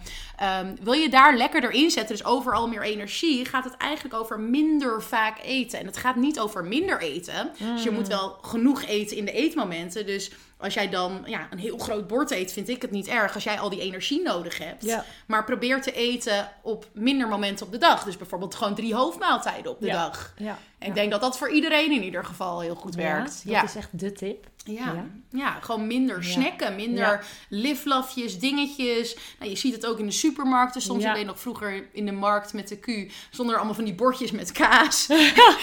Um, 0.63 0.75
wil 0.81 0.93
je 0.93 1.09
daar 1.09 1.37
lekkerder 1.37 1.71
in 1.71 1.91
zetten, 1.91 2.17
dus 2.17 2.25
overal 2.25 2.67
meer 2.67 2.83
energie, 2.83 3.45
gaat 3.45 3.63
het 3.63 3.77
eigenlijk 3.77 4.15
over 4.15 4.39
minder 4.39 5.01
vaak 5.01 5.39
eten. 5.43 5.79
En 5.79 5.85
het 5.85 5.97
gaat 5.97 6.15
niet 6.15 6.39
over 6.39 6.65
minder 6.65 7.01
eten. 7.01 7.51
Dus 7.73 7.83
je 7.83 7.91
moet 7.91 8.03
mm. 8.03 8.09
wel 8.09 8.37
genoeg 8.41 8.83
eten 8.83 9.17
in 9.17 9.25
de 9.25 9.31
eetmomenten. 9.31 10.05
Dus 10.05 10.31
als 10.59 10.73
jij 10.73 10.89
dan 10.89 11.21
ja, 11.25 11.47
een 11.49 11.59
heel 11.59 11.77
groot 11.77 12.07
bord 12.07 12.31
eet, 12.31 12.53
vind 12.53 12.69
ik 12.69 12.81
het 12.81 12.91
niet 12.91 13.07
erg 13.07 13.33
als 13.33 13.43
jij 13.43 13.59
al 13.59 13.69
die 13.69 13.81
energie 13.81 14.21
nodig 14.21 14.57
hebt. 14.57 14.95
Maar 15.27 15.43
probeer 15.43 15.81
te 15.81 15.91
eten 15.91 16.51
op 16.61 16.87
minder 16.93 17.27
momenten 17.27 17.65
op 17.65 17.71
de 17.71 17.77
dag. 17.77 18.03
Dus 18.03 18.17
bijvoorbeeld 18.17 18.55
gewoon 18.55 18.75
drie 18.75 18.95
hoofdmaaltijden 18.95 19.71
op 19.71 19.79
de 19.79 19.87
dag. 19.87 20.33
Ja. 20.37 20.57
En 20.79 20.87
ik 20.87 20.95
denk 20.95 21.11
dat 21.11 21.21
dat 21.21 21.37
voor 21.37 21.49
iedereen 21.51 21.91
in 21.91 22.03
ieder 22.03 22.25
geval 22.25 22.59
heel 22.59 22.75
goed 22.75 22.95
werkt. 22.95 23.43
Dat 23.51 23.63
is 23.63 23.75
echt 23.75 23.99
de 23.99 24.11
tip. 24.11 24.47
Ja, 24.63 25.05
ja. 25.29 25.57
gewoon 25.61 25.87
minder 25.87 26.23
snacken, 26.23 26.75
minder 26.75 27.25
liflafjes, 27.49 28.39
dingetjes. 28.39 29.15
Nou, 29.39 29.51
je 29.51 29.57
ziet 29.57 29.73
het 29.73 29.85
ook 29.85 29.99
in 29.99 30.05
de 30.05 30.11
supermarkten. 30.11 30.81
Soms 30.81 31.05
alleen 31.05 31.25
nog 31.25 31.39
vroeger 31.39 31.87
in 31.91 32.05
de 32.05 32.11
markt 32.11 32.53
met 32.53 32.67
de 32.67 32.79
Q. 32.79 33.11
Zonder 33.29 33.55
allemaal 33.55 33.73
van 33.73 33.83
die 33.83 33.93
bordjes 33.93 34.31
met 34.31 34.51
kaas. 34.51 35.07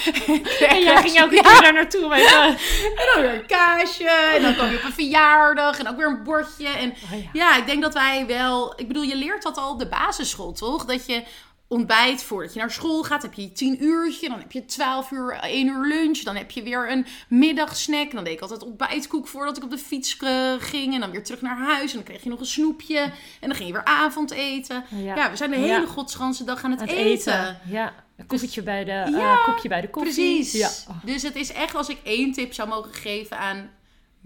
en 0.68 0.80
jij 0.80 1.02
ging 1.02 1.16
elke 1.16 1.34
keer 1.34 1.60
daar 1.60 1.72
naartoe. 1.72 2.08
Met, 2.08 2.18
en 2.18 3.06
dan 3.14 3.22
weer 3.22 3.34
een 3.34 3.46
kaasje. 3.46 4.08
En 4.34 4.42
dan 4.42 4.54
kwam 4.54 4.70
je 4.70 4.76
op 4.76 4.82
een 4.86 4.92
verjaardag. 4.92 5.78
En 5.78 5.88
ook 5.88 5.96
weer 5.96 6.06
een 6.06 6.22
bordje. 6.22 6.68
En 6.68 6.90
oh, 6.90 7.32
ja. 7.32 7.56
ik 7.56 7.66
denk 7.66 7.82
dat 7.82 7.94
wij 7.94 8.26
wel... 8.26 8.72
Ik 8.80 8.88
bedoel, 8.88 9.02
je 9.02 9.16
leert 9.16 9.42
dat 9.42 9.56
al 9.56 9.70
op 9.70 9.78
de 9.78 9.88
basisschool, 9.88 10.52
toch? 10.52 10.84
Dat 10.84 11.06
je 11.06 11.22
ontbijt 11.68 12.22
voordat 12.22 12.52
je 12.52 12.58
naar 12.58 12.70
school 12.70 13.02
gaat. 13.02 13.22
heb 13.22 13.34
je 13.34 13.52
tien 13.52 13.84
uurtje. 13.84 14.28
Dan 14.28 14.38
heb 14.38 14.52
je 14.52 14.64
twaalf 14.64 15.10
uur, 15.10 15.32
één 15.32 15.66
uur 15.66 15.86
lunch. 15.86 16.18
Dan 16.18 16.36
heb 16.36 16.50
je 16.50 16.62
weer 16.62 16.90
een 16.90 17.06
middagsnack. 17.28 18.12
Dan 18.12 18.24
deed 18.24 18.32
ik 18.32 18.40
altijd 18.40 18.62
ontbijtkoek 18.62 19.28
voordat 19.28 19.56
ik 19.56 19.62
op 19.62 19.70
de 19.70 19.78
fiets 19.78 20.16
eh, 20.16 20.52
ging. 20.58 20.94
En 20.94 21.00
dan 21.00 21.10
weer 21.10 21.24
terug 21.24 21.40
naar 21.40 21.58
huis. 21.58 21.90
En 21.90 21.96
dan 21.96 22.06
kreeg 22.06 22.22
je 22.22 22.28
nog 22.28 22.40
een 22.40 22.46
snoepje. 22.46 22.98
En 23.40 23.48
dan 23.48 23.54
ging 23.54 23.68
je 23.68 23.74
weer 23.74 23.84
avondeten. 23.84 24.84
Ja, 24.88 25.14
ja 25.14 25.30
we 25.30 25.36
zijn 25.36 25.50
de 25.50 25.56
hele 25.56 25.80
ja. 25.80 25.86
godsganse 25.86 26.44
dag 26.44 26.64
aan 26.64 26.70
het, 26.70 26.80
eten. 26.80 26.96
eten. 26.96 27.58
Ja. 27.68 28.04
Een 28.16 28.26
koffietje 28.26 28.62
bij 28.62 28.84
de, 28.84 29.06
uh, 29.10 29.44
koekje 29.44 29.68
bij 29.68 29.80
de 29.80 29.90
koffie. 29.90 30.12
Precies. 30.12 30.52
Ja. 30.52 30.70
Dus 31.04 31.22
het 31.22 31.36
is 31.36 31.52
echt, 31.52 31.74
als 31.74 31.88
ik 31.88 31.98
één 32.02 32.32
tip 32.32 32.54
zou 32.54 32.68
mogen 32.68 32.94
geven 32.94 33.38
aan 33.38 33.70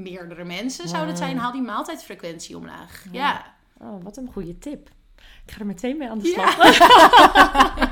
meerdere 0.03 0.45
mensen, 0.45 0.89
zou 0.89 1.07
het 1.07 1.19
zijn, 1.19 1.39
haal 1.39 1.53
die 1.53 1.63
maaltijdfrequentie 1.63 2.57
omlaag. 2.57 3.05
Ja. 3.13 3.45
Oh, 3.81 4.03
wat 4.05 4.17
een 4.17 4.29
goede 4.33 4.59
tip. 4.59 4.89
Ik 5.47 5.53
ga 5.57 5.61
er 5.61 5.67
meteen 5.67 5.97
mee 5.97 6.09
aan 6.11 6.19
de 6.19 6.27
slag. 6.27 6.57
Ja. 6.61 7.91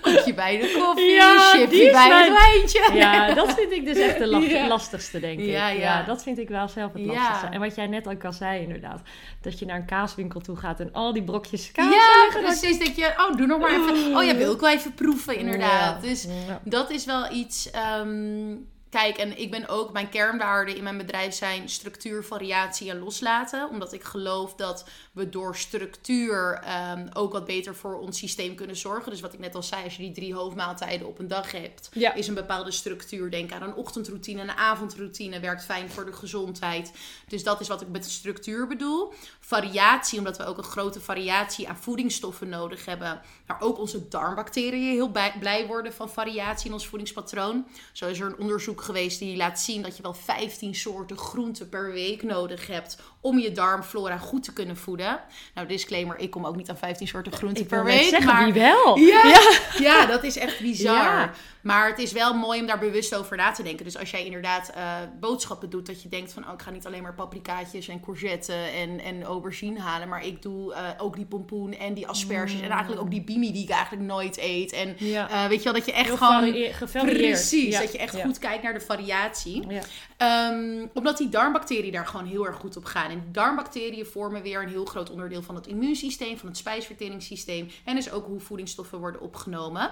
Koekje 0.00 0.34
bij 0.34 0.58
de 0.58 0.76
koffie, 0.78 1.10
ja, 1.10 1.38
chipje 1.38 1.90
bij 1.90 2.08
wijn. 2.08 2.32
het 2.32 2.42
wijntje. 2.42 2.90
Ja, 2.94 3.34
dat 3.34 3.54
vind 3.54 3.72
ik 3.72 3.84
dus 3.84 3.96
echt 3.98 4.18
de 4.18 4.26
la- 4.26 4.38
Ja. 4.38 4.66
lastigste, 4.66 5.20
denk 5.20 5.38
ik. 5.38 5.46
Ja, 5.46 5.68
Ja, 5.68 5.80
ja. 5.80 6.02
dat 6.02 6.22
vind 6.22 6.38
ik 6.38 6.48
wel 6.48 6.68
zelf 6.68 6.92
het 6.92 7.02
Ja. 7.04 7.12
lastigste. 7.12 7.46
En 7.46 7.60
wat 7.60 7.74
jij 7.74 7.86
net 7.86 8.08
ook 8.08 8.24
al 8.24 8.32
zei, 8.32 8.62
inderdaad. 8.62 9.00
Dat 9.40 9.58
je 9.58 9.66
naar 9.66 9.76
een 9.76 9.84
kaaswinkel 9.86 10.40
toe 10.40 10.56
gaat 10.56 10.80
en 10.80 10.92
al 10.92 11.12
die 11.12 11.22
brokjes 11.24 11.72
kaas 11.72 11.94
Ja, 11.94 12.22
liggen. 12.22 12.42
dat- 12.42 12.58
precies. 12.60 12.78
Dat 12.86 12.96
je, 12.96 13.14
oh, 13.30 13.36
doe 13.36 13.46
nog 13.46 13.60
maar 13.60 13.70
even. 13.70 14.16
Oh, 14.16 14.24
jij 14.24 14.36
wil 14.36 14.50
ook 14.50 14.60
wel 14.60 14.70
even 14.70 14.94
proeven, 14.94 15.36
inderdaad. 15.36 16.02
Ja. 16.02 16.08
Dus 16.08 16.22
Ja. 16.46 16.60
dat 16.64 16.90
is 16.90 17.04
wel 17.04 17.32
iets. 17.32 17.70
ehm, 17.70 18.54
kijk, 18.90 19.16
en 19.16 19.38
ik 19.38 19.50
ben 19.50 19.68
ook, 19.68 19.92
mijn 19.92 20.08
kernwaarden 20.08 20.76
in 20.76 20.82
mijn 20.82 20.96
bedrijf 20.96 21.34
zijn 21.34 21.68
structuur, 21.68 22.24
variatie 22.24 22.90
en 22.90 22.98
loslaten. 22.98 23.68
Omdat 23.68 23.92
ik 23.92 24.04
geloof 24.04 24.54
dat 24.54 24.84
we 25.12 25.28
door 25.28 25.56
structuur 25.56 26.54
ehm, 26.64 27.06
ook 27.12 27.32
wat 27.32 27.44
beter 27.44 27.74
voor 27.74 27.98
ons 27.98 28.18
systeem 28.18 28.54
kunnen 28.54 28.76
zorgen. 28.76 29.10
Dus 29.10 29.20
wat 29.20 29.32
ik 29.32 29.38
net 29.38 29.54
al 29.54 29.62
zei, 29.62 29.84
als 29.84 29.96
je 29.96 30.02
die 30.02 30.12
drie 30.12 30.34
hoofdmaaltijden 30.34 31.06
op 31.06 31.18
een 31.18 31.28
dag 31.28 31.52
hebt, 31.52 31.88
Ja. 31.92 32.14
is 32.14 32.28
een 32.28 32.34
bepaalde 32.34 32.70
structuur. 32.70 33.30
Denk 33.30 33.52
aan 33.52 33.62
een 33.62 33.74
ochtendroutine, 33.74 34.42
een 34.42 34.50
avondroutine, 34.50 35.40
werkt 35.40 35.64
fijn 35.64 35.90
voor 35.90 36.04
de 36.04 36.12
gezondheid. 36.12 36.92
Dus 37.28 37.42
dat 37.44 37.60
is 37.60 37.68
wat 37.68 37.80
ik 37.80 37.88
met 37.88 38.10
structuur 38.10 38.66
bedoel. 38.66 39.12
Variatie, 39.40 40.18
omdat 40.18 40.36
we 40.36 40.44
ook 40.44 40.58
een 40.58 40.64
grote 40.64 41.00
variatie 41.00 41.68
aan 41.68 41.76
voedingsstoffen 41.76 42.48
nodig 42.48 42.84
hebben. 42.84 43.20
Maar 43.46 43.60
ook 43.60 43.78
onze 43.78 44.08
darmbacteriën 44.08 44.92
heel 44.92 45.10
blij 45.40 45.66
worden 45.66 45.92
van 45.92 46.10
variatie 46.10 46.66
in 46.66 46.72
ons 46.72 46.86
voedingspatroon. 46.88 47.66
Zo 47.92 48.06
is 48.06 48.20
er 48.20 48.26
een 48.26 48.38
onderzoek 48.38 48.77
geweest 48.80 49.18
die 49.18 49.36
laat 49.36 49.60
zien 49.60 49.82
dat 49.82 49.96
je 49.96 50.02
wel 50.02 50.14
15 50.14 50.74
soorten 50.74 51.18
groenten 51.18 51.68
per 51.68 51.92
week 51.92 52.22
nodig 52.22 52.66
hebt 52.66 52.98
om 53.28 53.38
je 53.38 53.52
darmflora 53.52 54.16
goed 54.18 54.42
te 54.44 54.52
kunnen 54.52 54.76
voeden. 54.76 55.20
Nou, 55.54 55.66
disclaimer, 55.68 56.18
ik 56.18 56.30
kom 56.30 56.46
ook 56.46 56.56
niet 56.56 56.70
aan 56.70 56.76
15 56.76 57.08
soorten 57.08 57.32
groenten 57.32 57.62
Ik 57.62 57.68
per 57.68 57.84
week. 57.84 58.02
zeggen, 58.08 58.26
maar 58.34 58.44
wie 58.44 58.52
wel? 58.62 58.98
ja, 58.98 59.40
ja. 59.78 60.06
dat 60.06 60.24
is 60.24 60.36
echt 60.38 60.60
bizar. 60.60 60.94
Ja. 60.94 61.30
Maar 61.60 61.88
het 61.88 61.98
is 61.98 62.12
wel 62.12 62.34
mooi 62.34 62.60
om 62.60 62.66
daar 62.66 62.78
bewust 62.78 63.14
over 63.14 63.36
na 63.36 63.50
te 63.52 63.62
denken. 63.62 63.84
Dus 63.84 63.98
als 63.98 64.10
jij 64.10 64.24
inderdaad 64.24 64.70
eh, 64.74 64.82
boodschappen 65.20 65.70
doet, 65.70 65.86
dat 65.86 66.02
je 66.02 66.08
denkt 66.08 66.32
van... 66.32 66.46
oh, 66.46 66.52
ik 66.52 66.62
ga 66.62 66.70
niet 66.70 66.86
alleen 66.86 67.02
maar 67.02 67.14
paprikaatjes 67.14 67.88
en 67.88 68.00
courgetten 68.00 68.72
en, 68.72 69.00
en 69.00 69.22
aubergine 69.22 69.80
halen... 69.80 70.08
maar 70.08 70.24
ik 70.26 70.42
doe 70.42 70.74
eh, 70.74 70.80
ook 70.98 71.16
die 71.16 71.24
pompoen 71.26 71.72
en 71.72 71.94
die 71.94 72.06
asperges... 72.06 72.60
en 72.60 72.70
eigenlijk 72.70 73.00
ook 73.02 73.10
die 73.10 73.22
bimi 73.24 73.52
die 73.52 73.62
ik 73.62 73.70
eigenlijk 73.70 74.02
nooit 74.06 74.38
eet. 74.38 74.72
En 74.72 74.94
Ja. 74.98 75.28
eh, 75.30 75.46
weet 75.48 75.58
je 75.58 75.64
wel, 75.64 75.72
dat 75.72 75.86
je 75.86 75.92
echt 75.92 76.06
Heel 76.06 76.16
gewoon... 76.16 77.06
Precies, 77.06 77.74
Ja. 77.74 77.80
dat 77.80 77.92
je 77.92 77.98
echt 77.98 78.20
goed 78.20 78.38
kijkt 78.38 78.62
naar 78.62 78.74
de 78.74 78.80
variatie. 78.80 79.64
Ja. 79.68 79.80
Ehm, 80.16 80.86
omdat 80.94 81.18
die 81.18 81.28
darmbacteriën 81.28 81.92
daar 81.92 82.06
gewoon 82.06 82.26
heel 82.26 82.46
erg 82.46 82.56
goed 82.56 82.76
op 82.76 82.84
gaan. 82.84 83.10
En 83.10 83.17
die 83.20 83.30
darmbacteriën 83.30 84.06
vormen 84.06 84.42
weer 84.42 84.62
een 84.62 84.68
heel 84.68 84.84
groot 84.84 85.10
onderdeel 85.10 85.42
van 85.42 85.54
het 85.54 85.66
immuunsysteem, 85.66 86.38
van 86.38 86.48
het 86.48 86.56
spijsverteringssysteem. 86.56 87.70
En 87.84 87.94
dus 87.94 88.10
ook 88.10 88.26
hoe 88.26 88.40
voedingsstoffen 88.40 88.98
worden 88.98 89.20
opgenomen. 89.20 89.90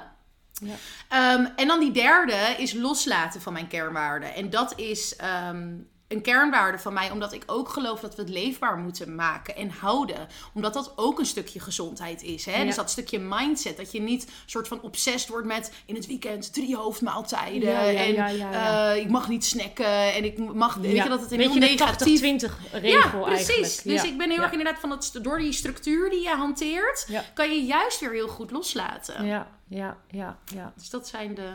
Ja. 0.52 0.74
Ehm, 1.08 1.46
en 1.56 1.66
dan 1.66 1.80
die 1.80 1.90
derde 1.90 2.54
is 2.58 2.72
loslaten 2.72 3.40
van 3.40 3.52
mijn 3.52 3.68
kernwaarden. 3.68 4.34
En 4.34 4.50
dat 4.50 4.78
is 4.78 5.16
ehm, 5.16 5.74
een 6.08 6.22
kernwaarde 6.22 6.78
van 6.78 6.92
mij, 6.92 7.10
omdat 7.10 7.32
ik 7.32 7.42
ook 7.46 7.68
geloof 7.68 8.00
dat 8.00 8.14
we 8.14 8.22
het 8.22 8.30
leefbaar 8.30 8.76
moeten 8.76 9.14
maken 9.14 9.56
en 9.56 9.70
houden. 9.70 10.26
Omdat 10.54 10.74
dat 10.74 10.92
ook 10.96 11.18
een 11.18 11.26
stukje 11.26 11.60
gezondheid 11.60 12.22
is. 12.22 12.44
Hè? 12.44 12.56
Ja. 12.58 12.64
Dus 12.64 12.74
dat 12.76 12.90
stukje 12.90 13.18
mindset. 13.18 13.76
Dat 13.76 13.92
je 13.92 14.00
niet 14.00 14.30
soort 14.46 14.68
van 14.68 14.80
obsessed 14.82 15.28
wordt 15.28 15.46
met 15.46 15.72
in 15.86 15.94
het 15.94 16.06
weekend 16.06 16.52
drie 16.52 16.76
hoofdmaaltijden. 16.76 17.68
Ja, 17.70 17.82
ja, 17.82 18.00
en 18.04 18.12
ja, 18.12 18.28
ja, 18.28 18.50
ja. 18.52 18.92
eh, 18.94 19.00
ik 19.02 19.10
mag 19.10 19.28
niet 19.28 19.44
snacken. 19.44 20.14
En 20.14 20.24
ik 20.24 20.38
mag. 20.38 20.74
Weet 20.74 20.92
Ja. 20.92 21.02
je 21.02 21.08
dat 21.08 21.20
het 21.20 21.32
een 21.32 21.40
heel 21.40 21.54
negatief 21.54 22.20
80-20 22.20 22.58
ja, 22.72 22.78
regel 22.78 23.20
precies. 23.22 23.48
eigenlijk. 23.48 23.82
Dus 23.82 24.02
Ja. 24.02 24.08
ik 24.08 24.18
ben 24.18 24.28
heel 24.28 24.36
Ja. 24.38 24.42
erg 24.42 24.52
inderdaad 24.52 24.80
van 24.80 24.88
dat 24.88 25.18
door 25.22 25.38
die 25.38 25.52
structuur 25.52 26.10
die 26.10 26.22
je 26.22 26.28
hanteert, 26.28 27.04
Ja. 27.08 27.24
kan 27.34 27.50
je 27.54 27.64
juist 27.64 28.00
weer 28.00 28.10
heel 28.12 28.28
goed 28.28 28.50
loslaten. 28.50 29.24
Ja, 29.24 29.48
ja, 29.68 29.96
ja, 30.10 30.38
ja. 30.54 30.72
Dus 30.76 30.90
dat 30.90 31.08
zijn 31.08 31.34
de 31.34 31.52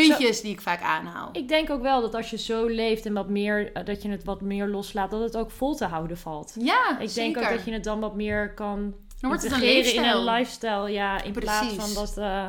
puntjes 0.00 0.40
die 0.40 0.52
ik 0.52 0.60
vaak 0.60 0.82
aanhaal. 0.82 1.28
Ik 1.32 1.48
denk 1.48 1.70
ook 1.70 1.82
wel 1.82 2.00
dat 2.00 2.14
als 2.14 2.30
je 2.30 2.38
zo 2.38 2.66
leeft 2.66 3.06
en 3.06 3.12
wat 3.12 3.28
meer, 3.28 3.72
eh, 3.72 3.84
dat 3.84 4.02
je 4.02 4.08
het 4.10 4.24
wat 4.24 4.40
meer 4.40 4.66
loslaat, 4.66 5.10
dat 5.10 5.20
het 5.20 5.36
ook 5.36 5.50
vol 5.50 5.74
te 5.74 5.84
houden 5.84 6.18
valt. 6.18 6.54
ja, 6.60 6.98
Ik 7.00 7.10
zeker. 7.10 7.14
denk 7.34 7.36
ook 7.50 7.56
dat 7.56 7.64
je 7.64 7.72
het 7.72 7.84
dan 7.84 8.00
wat 8.00 8.14
meer 8.14 8.54
kan 8.54 8.94
Dan 9.20 9.30
wordt 9.30 9.42
het 9.42 9.52
een 9.52 9.94
in 9.94 10.04
een 10.04 10.24
lifestyle. 10.24 10.90
Ja, 10.90 11.22
in 11.22 11.32
plaats 11.32 11.74
van 11.74 11.94
dat, 11.94 12.16
eh, 12.18 12.46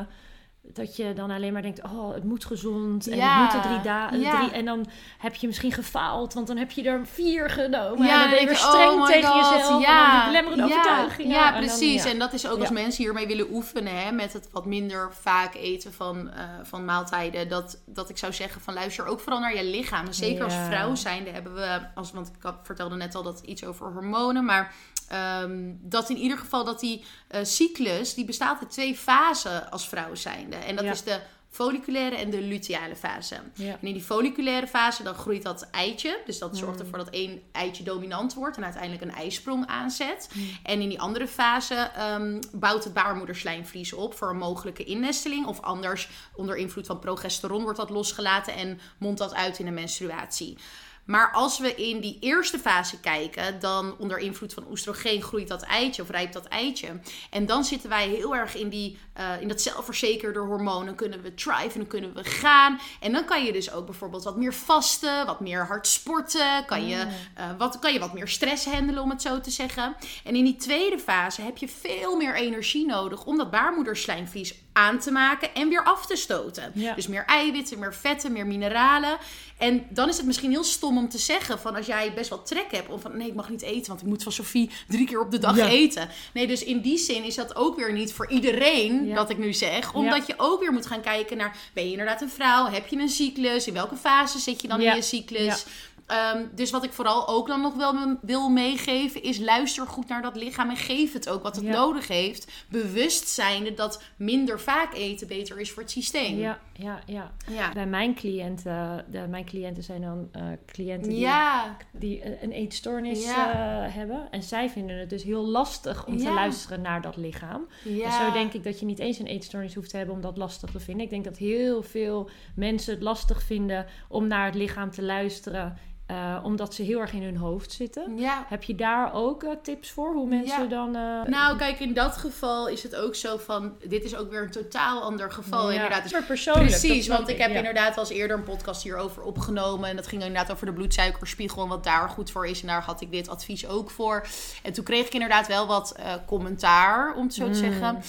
dat 0.72 0.96
je 0.96 1.12
dan 1.12 1.30
alleen 1.30 1.52
maar 1.52 1.62
denkt, 1.62 1.82
oh, 1.82 2.14
het 2.14 2.24
moet 2.24 2.44
gezond 2.44 3.08
en 3.08 3.16
Ja, 3.16 3.42
het 3.44 3.54
moet 3.54 3.64
er 3.64 3.70
drie 3.70 3.82
dagen. 3.82 4.20
ja. 4.20 4.52
En 4.52 4.64
dan 4.64 4.86
heb 5.18 5.34
je 5.34 5.46
misschien 5.46 5.72
gefaald, 5.72 6.34
want 6.34 6.46
dan 6.46 6.56
heb 6.56 6.70
je 6.70 6.82
er 6.82 7.06
vier 7.06 7.50
genomen. 7.50 8.06
Ja, 8.06 8.12
en 8.12 8.20
dan 8.20 8.30
ben 8.30 8.40
je 8.40 8.46
denk 8.46 8.48
weer 8.48 8.56
streng 8.56 8.90
oh 8.90 9.00
my 9.00 9.12
tegen 9.12 9.28
God, 9.30 9.50
jezelf. 9.58 9.82
Ja, 9.82 9.98
en 9.98 10.10
dan 10.10 10.20
die 10.20 10.26
belemmerende 10.26 10.74
ja, 10.74 11.46
En 11.46 11.52
dan, 11.52 11.60
precies. 11.60 12.04
En 12.04 12.18
dat 12.18 12.32
is 12.32 12.48
ook 12.48 12.58
als 12.60 12.70
mensen 12.70 13.04
hiermee 13.04 13.26
willen 13.26 13.46
oefenen, 13.50 14.04
hè, 14.04 14.12
met 14.12 14.32
het 14.32 14.48
wat 14.52 14.66
minder 14.66 15.12
vaak 15.20 15.54
eten 15.54 15.92
van, 15.92 16.30
eh, 16.30 16.44
van 16.62 16.84
maaltijden, 16.84 17.48
dat, 17.48 17.82
dat 17.86 18.08
ik 18.10 18.18
zou 18.18 18.32
zeggen 18.32 18.60
van 18.60 18.74
luister 18.74 19.06
ook 19.06 19.20
vooral 19.20 19.40
naar 19.40 19.56
je 19.56 19.64
lichaam. 19.64 20.06
En 20.06 20.14
zeker 20.14 20.44
als 20.44 20.54
vrouw 20.54 20.94
zijnde 20.94 21.30
hebben 21.30 21.54
we, 21.54 21.80
als, 21.94 22.12
want 22.12 22.26
ik 22.28 22.34
had- 22.42 22.58
vertelde 22.62 22.96
net 22.96 23.14
al 23.14 23.22
dat 23.22 23.40
iets 23.44 23.64
over 23.64 23.92
hormonen, 23.92 24.44
maar 24.44 24.72
ehm, 25.08 25.72
dat 25.80 26.10
in 26.10 26.16
ieder 26.16 26.38
geval 26.38 26.64
dat 26.64 26.80
die 26.80 27.04
eh, 27.38 27.44
cyclus, 27.44 28.14
die 28.14 28.24
bestaat 28.24 28.60
uit 28.60 28.70
twee 28.70 28.94
fasen 28.96 29.70
als 29.70 29.88
vrouw 29.88 30.14
zijnde. 30.14 30.56
En 30.56 30.76
dat 30.76 30.84
Ja. 30.84 30.90
is 30.92 31.02
de 31.02 31.20
folliculaire 31.50 32.16
en 32.16 32.30
de 32.30 32.40
luteale 32.40 32.96
fase. 32.96 33.34
Ja. 33.54 33.72
En 33.72 33.86
in 33.86 33.92
die 33.92 34.02
folliculaire 34.02 34.66
fase 34.66 35.02
dan 35.02 35.14
groeit 35.14 35.42
dat 35.42 35.68
eitje. 35.70 36.20
Dus 36.26 36.38
dat 36.38 36.52
Mm. 36.52 36.58
zorgt 36.58 36.80
ervoor 36.80 36.98
dat 36.98 37.10
één 37.10 37.42
eitje 37.52 37.82
dominant 37.82 38.34
wordt 38.34 38.56
en 38.56 38.64
uiteindelijk 38.64 39.02
een 39.02 39.14
ijsprong 39.14 39.66
aanzet. 39.66 40.28
Mm. 40.34 40.48
En 40.62 40.80
in 40.80 40.88
die 40.88 41.00
andere 41.00 41.26
fase 41.28 41.74
ehm, 41.74 42.40
bouwt 42.52 42.84
het 42.84 42.92
baarmoederslijmvlies 42.92 43.92
op 43.92 44.14
voor 44.14 44.30
een 44.30 44.36
mogelijke 44.36 44.84
innesteling. 44.84 45.46
Of 45.46 45.60
anders 45.60 46.08
onder 46.34 46.56
invloed 46.56 46.86
van 46.86 46.98
progesteron 46.98 47.62
wordt 47.62 47.78
dat 47.78 47.90
losgelaten 47.90 48.54
en 48.54 48.80
mondt 48.98 49.18
dat 49.18 49.34
uit 49.34 49.58
in 49.58 49.66
een 49.66 49.74
menstruatie. 49.74 50.58
Maar 51.06 51.32
als 51.32 51.58
we 51.58 51.74
in 51.74 52.00
die 52.00 52.16
eerste 52.20 52.58
fase 52.58 53.00
kijken, 53.00 53.60
dan 53.60 53.98
onder 53.98 54.18
invloed 54.18 54.54
van 54.54 54.66
oestrogeen 54.70 55.22
groeit 55.22 55.48
dat 55.48 55.62
eitje 55.62 56.02
of 56.02 56.10
rijpt 56.10 56.32
dat 56.32 56.46
eitje. 56.46 57.00
En 57.30 57.46
dan 57.46 57.64
zitten 57.64 57.88
wij 57.88 58.08
heel 58.08 58.36
erg 58.36 58.54
in, 58.54 58.68
die, 58.68 58.98
eh, 59.12 59.40
in 59.40 59.48
dat 59.48 59.60
zelfverzekerde 59.60 60.38
hormoon. 60.38 60.84
Dan 60.86 60.94
kunnen 60.94 61.22
we 61.22 61.34
thrive, 61.34 61.78
dan 61.78 61.86
kunnen 61.86 62.14
we 62.14 62.24
gaan. 62.24 62.80
En 63.00 63.12
dan 63.12 63.24
kan 63.24 63.44
je 63.44 63.52
dus 63.52 63.72
ook 63.72 63.86
bijvoorbeeld 63.86 64.24
wat 64.24 64.36
meer 64.36 64.54
vasten, 64.54 65.26
wat 65.26 65.40
meer 65.40 65.66
hard 65.66 65.86
sporten. 65.86 66.64
Kan 66.66 66.86
je, 66.86 67.06
eh, 67.34 67.50
wat, 67.58 67.78
kan 67.78 67.92
je 67.92 67.98
wat 67.98 68.14
meer 68.14 68.28
stress 68.28 68.64
handelen, 68.64 69.02
om 69.02 69.10
het 69.10 69.22
zo 69.22 69.40
te 69.40 69.50
zeggen. 69.50 69.96
En 70.24 70.36
in 70.36 70.44
die 70.44 70.56
tweede 70.56 70.98
fase 70.98 71.42
heb 71.42 71.56
je 71.56 71.68
veel 71.68 72.16
meer 72.16 72.34
energie 72.34 72.86
nodig 72.86 73.24
om 73.24 73.36
dat 73.36 73.50
baarmoederslijmvlies 73.50 74.65
aan 74.76 74.98
te 74.98 75.10
maken 75.10 75.54
en 75.54 75.68
weer 75.68 75.84
af 75.84 76.06
te 76.06 76.16
stoten. 76.16 76.70
Ja. 76.74 76.94
Dus 76.94 77.06
meer 77.06 77.24
eiwitten, 77.26 77.78
meer 77.78 77.94
vetten, 77.94 78.32
meer 78.32 78.46
mineralen. 78.46 79.18
En 79.58 79.86
dan 79.88 80.08
is 80.08 80.16
het 80.16 80.26
misschien 80.26 80.50
heel 80.50 80.64
stom 80.64 80.98
om 80.98 81.08
te 81.08 81.18
zeggen 81.18 81.58
van 81.58 81.76
als 81.76 81.86
jij 81.86 82.12
best 82.14 82.28
wel 82.28 82.42
trek 82.42 82.66
hebt 82.70 82.88
om 82.88 83.00
van 83.00 83.16
nee, 83.16 83.26
ik 83.28 83.34
mag 83.34 83.48
niet 83.50 83.62
eten, 83.62 83.88
want 83.88 84.00
ik 84.00 84.06
moet 84.06 84.22
van 84.22 84.32
Sophie 84.32 84.70
drie 84.88 85.06
keer 85.06 85.20
op 85.20 85.30
de 85.30 85.38
dag 85.38 85.56
Ja. 85.56 85.68
eten. 85.68 86.08
Nee, 86.32 86.46
dus 86.46 86.64
in 86.64 86.80
die 86.80 86.98
zin 86.98 87.24
is 87.24 87.34
dat 87.34 87.56
ook 87.56 87.76
weer 87.76 87.92
niet 87.92 88.12
voor 88.12 88.30
iedereen 88.30 89.06
Ja. 89.06 89.14
dat 89.14 89.30
ik 89.30 89.38
nu 89.38 89.52
zeg, 89.52 89.94
omdat 89.94 90.26
je 90.26 90.34
ook 90.36 90.60
weer 90.60 90.72
moet 90.72 90.86
gaan 90.86 91.00
kijken 91.00 91.36
naar 91.36 91.56
ben 91.72 91.84
je 91.84 91.90
inderdaad 91.90 92.20
een 92.20 92.30
vrouw, 92.30 92.66
heb 92.66 92.86
je 92.86 92.96
een 92.98 93.08
cyclus, 93.08 93.66
in 93.66 93.74
welke 93.74 93.96
fase 93.96 94.38
zit 94.38 94.62
je 94.62 94.68
dan 94.68 94.80
in 94.80 94.94
je 94.94 95.02
cyclus? 95.02 95.64
Ehm, 96.06 96.44
dus 96.54 96.70
wat 96.70 96.84
ik 96.84 96.92
vooral 96.92 97.28
ook 97.28 97.46
dan 97.46 97.60
nog 97.60 97.74
wel 97.74 97.92
me- 97.92 98.16
wil 98.22 98.48
meegeven 98.48 99.22
is 99.22 99.38
luister 99.38 99.86
goed 99.86 100.08
naar 100.08 100.22
dat 100.22 100.36
lichaam 100.36 100.70
en 100.70 100.76
geef 100.76 101.12
het 101.12 101.28
ook 101.28 101.42
wat 101.42 101.56
het 101.56 101.64
Ja. 101.64 101.72
nodig 101.72 102.08
heeft. 102.08 102.52
Bewust 102.68 103.28
zijnde 103.28 103.74
dat 103.74 104.02
minder 104.16 104.60
vaak 104.60 104.94
eten 104.94 105.26
beter 105.26 105.60
is 105.60 105.70
voor 105.72 105.82
het 105.82 105.90
systeem. 105.90 106.38
Ja, 106.38 106.58
ja, 106.72 106.98
ja. 107.06 107.32
Ja. 107.50 107.72
Bij 107.72 107.86
mijn 107.86 108.14
cliënten, 108.14 109.04
de, 109.10 109.26
mijn 109.28 109.44
cliënten 109.44 109.82
zijn 109.82 110.00
dan 110.00 110.28
eh, 110.32 110.42
cliënten 110.66 111.10
die, 111.10 111.18
Ja. 111.18 111.76
die 111.92 112.42
een 112.42 112.52
eetstoornis 112.52 113.24
Ja. 113.24 113.50
eh, 113.86 113.94
hebben. 113.94 114.28
En 114.30 114.42
zij 114.42 114.70
vinden 114.70 114.96
het 114.98 115.10
dus 115.10 115.22
heel 115.22 115.44
lastig 115.46 116.06
om 116.06 116.16
te 116.16 116.30
luisteren 116.32 116.80
naar 116.80 117.02
dat 117.02 117.16
lichaam. 117.16 117.66
En 118.04 118.12
zo 118.12 118.32
denk 118.32 118.52
ik 118.52 118.64
dat 118.64 118.80
je 118.80 118.86
niet 118.86 118.98
eens 118.98 119.18
een 119.18 119.26
eetstoornis 119.26 119.74
hoeft 119.74 119.90
te 119.90 119.96
hebben 119.96 120.14
om 120.14 120.20
dat 120.20 120.36
lastig 120.36 120.70
te 120.70 120.80
vinden. 120.80 121.04
Ik 121.04 121.10
denk 121.10 121.24
dat 121.24 121.36
heel 121.36 121.82
veel 121.82 122.30
mensen 122.54 122.94
het 122.94 123.02
lastig 123.02 123.42
vinden 123.42 123.86
om 124.08 124.26
naar 124.26 124.44
het 124.46 124.54
lichaam 124.54 124.90
te 124.90 125.02
luisteren. 125.02 125.76
Eh, 126.06 126.36
omdat 126.42 126.74
ze 126.74 126.82
heel 126.82 127.00
erg 127.00 127.12
in 127.12 127.22
hun 127.22 127.36
hoofd 127.36 127.72
zitten. 127.72 128.18
Ja. 128.18 128.44
Heb 128.48 128.62
je 128.62 128.74
daar 128.74 129.12
ook 129.14 129.42
eh, 129.42 129.50
tips 129.62 129.90
voor? 129.90 130.12
Hoe 130.14 130.26
mensen 130.28 130.62
Ja. 130.62 130.68
dan... 130.68 130.96
eh, 130.96 131.22
Nou, 131.30 131.56
kijk, 131.56 131.80
in 131.80 131.94
dat 131.94 132.16
geval 132.16 132.68
is 132.68 132.82
het 132.82 132.96
ook 132.96 133.14
zo 133.14 133.36
van... 133.36 133.76
Dit 133.88 134.04
is 134.04 134.16
ook 134.16 134.30
weer 134.30 134.42
een 134.42 134.50
totaal 134.50 135.02
ander 135.02 135.32
geval, 135.32 135.68
ja, 135.70 135.74
inderdaad. 135.74 136.10
Dus 136.10 136.24
persoonlijk. 136.26 136.66
Precies, 136.66 137.08
want 137.08 137.28
ik 137.28 137.38
heb 137.38 137.50
inderdaad 137.50 137.94
wel 137.94 138.04
eens 138.04 138.12
eerder 138.12 138.36
een 138.36 138.42
podcast 138.42 138.82
hierover 138.82 139.22
opgenomen. 139.22 139.88
En 139.90 139.96
dat 139.96 140.06
ging 140.06 140.22
inderdaad 140.22 140.52
over 140.52 140.66
de 140.66 140.72
bloedsuikerspiegel 140.72 141.62
en 141.62 141.68
wat 141.68 141.84
daar 141.84 142.08
goed 142.08 142.30
voor 142.30 142.46
is. 142.46 142.60
En 142.60 142.66
daar 142.66 142.82
had 142.82 143.00
ik 143.00 143.10
dit 143.10 143.28
advies 143.28 143.66
ook 143.68 143.90
voor. 143.90 144.26
En 144.62 144.72
toen 144.72 144.84
kreeg 144.84 145.06
ik 145.06 145.12
inderdaad 145.12 145.46
wel 145.46 145.66
wat 145.66 145.94
commentaar, 146.26 147.14
om 147.14 147.22
het 147.24 147.34
zo 147.34 147.44
te 147.44 147.48
Mm. 147.48 147.54
zeggen. 147.54 148.02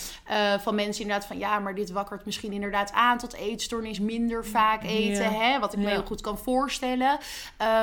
van 0.62 0.76
mensen 0.76 1.02
inderdaad 1.02 1.28
van, 1.28 1.38
ja, 1.38 1.60
maar 1.60 1.76
dit 1.76 1.92
wakkert 1.92 2.26
misschien 2.26 2.52
inderdaad 2.52 2.92
aan 2.92 3.18
tot 3.18 3.34
eetstoornis. 3.34 4.00
Minder 4.00 4.46
vaak 4.46 4.84
eten, 4.84 5.34
hè. 5.34 5.60
Wat 5.60 5.74
ik 5.74 5.80
me 5.80 5.90
heel 5.90 6.04
goed 6.06 6.22
kan 6.22 6.38
voorstellen. 6.38 7.18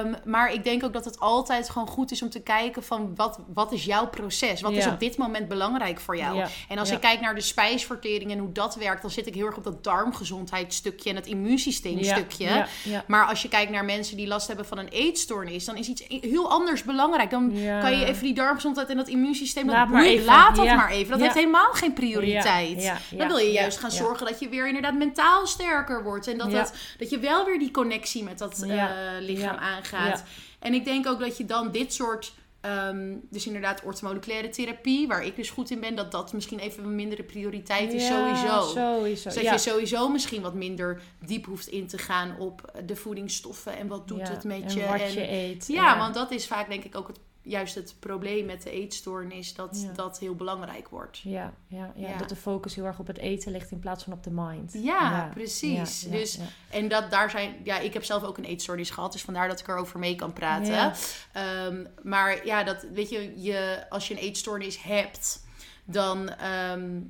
Ehm, 0.05 0.15
maar 0.25 0.53
ik 0.53 0.65
denk 0.65 0.85
ook 0.85 0.93
dat 0.93 1.05
het 1.05 1.21
altijd 1.21 1.71
gewoon 1.71 1.89
goed 1.89 2.11
is 2.11 2.23
om 2.23 2.31
te 2.31 2.41
kijken 2.43 2.83
van 2.83 3.13
wat, 3.17 3.39
wat 3.55 3.73
is 3.73 3.85
jouw 3.85 4.07
proces? 4.09 4.61
Wat 4.61 4.73
is 4.73 4.87
op 4.87 5.01
dit 5.01 5.17
moment 5.17 5.49
belangrijk 5.49 6.01
voor 6.01 6.17
jou? 6.17 6.37
Ja. 6.37 6.49
En 6.69 6.79
als 6.79 6.89
Ja. 6.89 6.95
ik 6.95 7.01
kijk 7.01 7.21
naar 7.21 7.35
de 7.35 7.41
spijsvertering 7.41 8.31
en 8.31 8.39
hoe 8.39 8.53
dat 8.53 8.75
werkt, 8.75 9.03
dan 9.03 9.11
zit 9.11 9.27
ik 9.27 9.35
heel 9.35 9.47
erg 9.47 9.57
op 9.57 9.65
dat 9.65 9.85
darmgezondheidsstukje 9.85 11.11
en 11.11 11.17
het 11.17 11.27
immuunsysteemstukje. 11.27 12.67
Maar 13.07 13.27
als 13.27 13.43
je 13.43 13.49
kijkt 13.49 13.71
naar 13.71 13.85
mensen 13.85 14.17
die 14.17 14.27
last 14.27 14.47
hebben 14.47 14.67
van 14.67 14.79
een 14.79 14.89
eetstoornis, 14.89 15.65
dan 15.65 15.77
is 15.77 15.89
iets 15.89 16.03
heel 16.09 16.51
anders 16.51 16.83
belangrijk. 16.83 17.31
Dan 17.31 17.53
kan 17.81 17.99
je 17.99 18.05
even 18.05 18.23
die 18.25 18.35
darmgezondheid 18.35 18.89
en 18.89 18.97
dat 18.97 19.09
immuunsysteem, 19.09 19.67
dat 19.67 19.75
Laat 19.75 19.89
maar 19.89 20.03
boeit- 20.03 20.13
even. 20.13 20.25
laat 20.27 20.57
dat 20.57 20.67
maar 20.67 20.91
even. 20.91 21.11
Dat 21.11 21.21
heeft 21.21 21.35
helemaal 21.35 21.73
geen 21.73 21.93
prioriteit. 21.93 22.93
Dan 23.17 23.27
wil 23.29 23.37
je 23.39 23.53
juist 23.53 23.79
gaan 23.79 23.91
zorgen 23.91 24.27
dat 24.27 24.41
je 24.41 24.49
weer 24.49 24.67
inderdaad 24.67 24.95
mentaal 24.95 25.47
sterker 25.47 26.03
wordt. 26.03 26.27
En 26.29 26.39
dat, 26.39 26.51
dat, 26.51 26.73
dat 26.99 27.11
je 27.11 27.19
wel 27.19 27.45
weer 27.45 27.59
die 27.59 27.71
connectie 27.71 28.23
met 28.23 28.39
dat 28.39 28.63
eh, 28.63 28.85
lichaam 29.21 29.55
Ja. 29.55 29.77
Ja. 29.99 30.25
En 30.59 30.75
ik 30.75 30.85
denk 30.85 31.07
ook 31.07 31.21
dat 31.21 31.37
je 31.37 31.45
dan 31.45 31.71
dit 31.71 31.93
soort... 31.93 32.33
ehm, 32.61 33.17
dus 33.31 33.47
inderdaad 33.47 33.83
orthomoleculaire 33.83 34.49
therapie, 34.49 35.07
waar 35.07 35.25
ik 35.25 35.37
dus 35.37 35.51
goed 35.51 35.71
in 35.71 35.81
ben, 35.81 35.95
dat 35.95 36.13
dat 36.13 36.33
misschien 36.33 36.59
even 36.59 36.85
een 36.85 36.95
mindere 36.95 37.23
prioriteit 37.23 37.93
is 37.93 38.09
Ja, 38.09 38.09
sowieso. 38.09 38.61
sowieso. 38.69 39.25
Dus 39.25 39.35
dat 39.35 39.43
ja. 39.45 39.53
je 39.53 39.59
sowieso 39.59 40.09
misschien 40.09 40.43
wat 40.43 40.55
minder 40.55 41.01
diep 41.27 41.45
hoeft 41.47 41.67
in 41.67 41.87
te 41.87 41.99
gaan 41.99 42.37
op 42.39 42.73
de 42.87 42.97
voedingsstoffen 42.97 43.77
en 43.77 43.87
wat 43.87 44.09
doet 44.09 44.19
Ja, 44.19 44.31
het 44.31 44.45
met 44.45 44.63
en 44.63 44.75
je. 44.75 44.87
wat 44.87 45.01
en, 45.01 45.13
je 45.13 45.31
eet. 45.31 45.65
ja, 45.69 45.99
want 45.99 46.15
dat 46.15 46.31
is 46.31 46.47
vaak 46.47 46.69
denk 46.69 46.85
ik 46.85 46.97
ook 46.97 47.07
het, 47.09 47.19
juist 47.45 47.75
het 47.75 47.95
probleem 47.99 48.47
met 48.47 48.63
de 48.63 48.71
eetstoornis, 48.71 49.55
dat 49.55 49.83
Ja. 49.87 49.93
dat 49.93 50.19
heel 50.19 50.35
belangrijk 50.35 50.89
wordt. 50.89 51.19
Ja, 51.19 51.53
ja, 51.69 51.93
ja, 51.97 52.09
Ja. 52.09 52.17
dat 52.17 52.29
de 52.29 52.37
focus 52.37 52.75
heel 52.75 52.85
erg 52.85 52.99
op 52.99 53.07
het 53.07 53.19
eten 53.19 53.53
ligt 53.53 53.71
in 53.71 53.79
plaats 53.79 54.05
van 54.05 54.13
op 54.13 54.23
de 54.23 54.31
mind. 54.31 54.73
Ja, 54.73 55.31
precies. 55.35 56.03
Ja, 56.03 56.11
dus. 56.11 56.39
En 56.71 56.89
dat 56.89 57.11
daar 57.11 57.31
zijn, 57.31 57.55
ja, 57.65 57.79
ik 57.79 57.93
heb 57.93 58.05
zelf 58.05 58.23
ook 58.23 58.39
een 58.39 58.45
eetstoornis 58.45 58.91
gehad, 58.91 59.13
dus 59.13 59.23
vandaar 59.23 59.49
dat 59.49 59.61
ik 59.61 59.69
erover 59.69 59.99
mee 59.99 60.15
kan 60.15 60.33
praten. 60.33 60.93
Ehm, 61.33 61.85
maar 62.03 62.47
ja, 62.47 62.63
dat 62.65 62.87
weet 62.93 63.11
je, 63.11 63.43
je, 63.43 63.85
als 63.89 64.09
je 64.09 64.15
een 64.15 64.21
eetstoornis 64.21 64.83
hebt, 64.83 65.43
dan 65.85 66.29
ehm, 66.29 67.01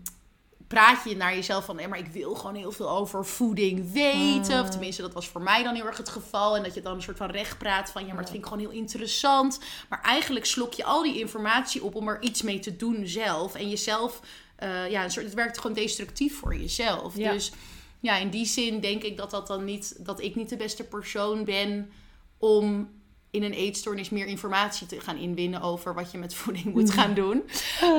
praat 0.67 1.05
je 1.05 1.17
naar 1.17 1.35
jezelf 1.35 1.65
van, 1.65 1.77
maar 1.89 1.99
ik 1.99 2.07
wil 2.07 2.35
gewoon 2.35 2.55
heel 2.55 2.73
veel 2.73 2.91
over 2.91 3.27
voeding 3.27 3.93
weten. 3.93 4.61
Of 4.61 4.71
tenminste, 4.71 5.03
dat 5.03 5.13
was 5.13 5.29
voor 5.29 5.43
mij 5.43 5.63
dan 5.63 5.75
heel 5.75 5.87
erg 5.87 5.97
het 5.97 6.09
geval. 6.09 6.57
En 6.57 6.63
dat 6.63 6.75
je 6.75 6.83
dan 6.83 6.95
een 6.95 7.03
soort 7.03 7.17
van 7.17 7.31
recht 7.31 7.59
praat 7.59 7.91
van, 7.91 8.03
ja, 8.03 8.09
maar 8.09 8.23
dat 8.23 8.31
vind 8.31 8.43
ik 8.43 8.49
gewoon 8.49 8.65
heel 8.65 8.79
interessant. 8.79 9.61
Maar 9.89 10.03
eigenlijk 10.03 10.47
slok 10.47 10.73
je 10.73 10.85
al 10.85 11.03
die 11.03 11.19
informatie 11.21 11.85
op 11.85 11.95
om 11.95 12.09
er 12.09 12.23
iets 12.23 12.43
mee 12.43 12.59
te 12.59 12.77
doen 12.77 13.07
zelf. 13.07 13.55
En 13.55 13.69
jezelf, 13.69 14.21
eh, 14.57 14.91
ja, 14.91 15.05
een 15.05 15.11
soort, 15.11 15.27
het 15.27 15.35
werkt 15.35 15.59
gewoon 15.59 15.77
destructief 15.77 16.39
voor 16.39 16.57
jezelf. 16.57 17.17
Ja. 17.17 17.33
Dus 17.33 17.53
ja, 18.01 18.17
in 18.17 18.31
die 18.31 18.47
zin 18.47 18.81
denk 18.81 19.03
ik 19.03 19.17
dat 19.17 19.31
dat 19.31 19.47
dan 19.47 19.65
niet, 19.65 19.97
dat 20.05 20.21
ik 20.21 20.35
niet 20.35 20.49
de 20.49 20.57
beste 20.57 20.85
persoon 20.85 21.45
ben 21.45 21.91
om 22.39 22.89
in 23.35 23.43
een 23.43 23.53
eetstoornis 23.53 24.11
meer 24.11 24.27
informatie 24.27 24.87
te 24.87 25.01
gaan 25.01 25.17
inwinnen 25.17 25.61
over 25.61 25.95
wat 25.95 26.11
je 26.11 26.19
met 26.19 26.35
voeding 26.45 26.65
moet 26.65 26.91
gaan 26.91 27.15
doen. 27.15 27.43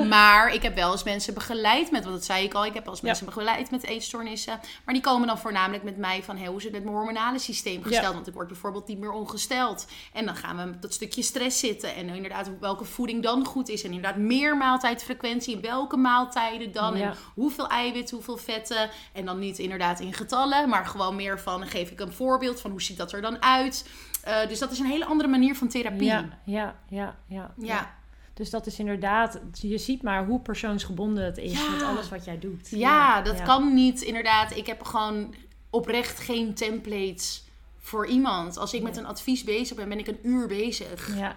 Maar 0.08 0.54
ik 0.54 0.62
heb 0.62 0.74
wel 0.74 0.92
eens 0.92 1.02
mensen 1.02 1.34
begeleid 1.34 1.90
met, 1.90 2.02
want 2.02 2.14
dat 2.14 2.24
zei 2.24 2.44
ik 2.44 2.54
al, 2.54 2.64
ik 2.64 2.74
heb 2.74 2.84
wel 2.84 2.92
eens 2.92 3.02
Ja. 3.02 3.06
mensen 3.08 3.26
begeleid 3.26 3.70
met 3.70 3.84
eetstoornissen. 3.84 4.60
Maar 4.84 4.94
die 4.94 5.02
komen 5.02 5.26
dan 5.26 5.38
voornamelijk 5.38 5.84
met 5.84 5.96
mij 5.96 6.22
van, 6.22 6.36
hey, 6.36 6.46
hoe 6.46 6.56
is 6.56 6.64
het 6.64 6.72
met 6.72 6.84
mijn 6.84 6.96
hormonale 6.96 7.38
systeem 7.38 7.82
gesteld? 7.82 8.04
Ja. 8.04 8.12
Want 8.12 8.26
ik 8.26 8.34
word 8.34 8.46
bijvoorbeeld 8.48 8.86
niet 8.88 8.98
meer 8.98 9.10
ongesteld. 9.12 9.86
En 10.12 10.24
dan 10.24 10.36
gaan 10.36 10.56
we 10.56 10.64
met 10.64 10.82
dat 10.82 10.92
stukje 10.92 11.22
stress 11.22 11.58
zitten. 11.58 11.94
En 11.94 12.08
inderdaad, 12.08 12.50
welke 12.60 12.84
voeding 12.84 13.22
dan 13.22 13.44
goed 13.44 13.68
is. 13.68 13.82
En 13.82 13.92
inderdaad, 13.92 14.16
meer 14.16 14.56
maaltijdfrequentie. 14.56 15.54
In 15.54 15.60
welke 15.60 15.96
maaltijden 15.96 16.72
dan? 16.72 16.96
Ja. 16.96 17.08
En 17.10 17.14
hoeveel 17.34 17.68
eiwit, 17.68 18.10
hoeveel 18.10 18.36
vetten. 18.36 18.90
En 19.12 19.24
dan 19.24 19.38
niet 19.38 19.58
inderdaad 19.58 20.00
in 20.00 20.12
getallen, 20.12 20.68
maar 20.68 20.86
gewoon 20.86 21.16
meer 21.16 21.40
van, 21.40 21.66
geef 21.66 21.90
ik 21.90 22.00
een 22.00 22.12
voorbeeld 22.12 22.60
van 22.60 22.70
hoe 22.70 22.82
ziet 22.82 22.96
dat 22.96 23.12
er 23.12 23.20
dan 23.20 23.42
uit? 23.42 23.84
Eh, 24.26 24.48
dus 24.48 24.58
dat 24.58 24.70
is 24.70 24.78
een 24.78 24.86
hele 24.86 25.04
andere 25.04 25.28
manier 25.28 25.54
van 25.54 25.68
therapie. 25.68 26.04
Ja, 26.06 26.28
ja, 26.44 26.74
ja, 26.88 27.16
ja, 27.28 27.52
Ja. 27.56 27.94
Dus 28.34 28.50
dat 28.50 28.66
is 28.66 28.78
inderdaad, 28.78 29.40
je 29.52 29.78
ziet 29.78 30.02
maar 30.02 30.26
hoe 30.26 30.40
persoonsgebonden 30.40 31.24
het 31.24 31.38
is 31.38 31.52
Ja. 31.52 31.70
met 31.70 31.82
alles 31.82 32.08
wat 32.08 32.24
jij 32.24 32.38
doet. 32.38 32.68
Ja, 32.70 33.22
dat 33.22 33.42
kan 33.42 33.74
niet. 33.74 34.00
Inderdaad, 34.02 34.56
ik 34.56 34.66
heb 34.66 34.82
gewoon 34.82 35.34
oprecht 35.70 36.20
geen 36.20 36.54
templates 36.54 37.44
voor 37.78 38.06
iemand. 38.06 38.58
Als 38.58 38.74
ik 38.74 38.82
met 38.82 38.96
een 38.96 39.06
advies 39.06 39.44
bezig 39.44 39.76
ben, 39.76 39.88
ben 39.88 39.98
ik 39.98 40.06
een 40.06 40.18
uur 40.22 40.46
bezig. 40.48 41.16
Ja, 41.16 41.36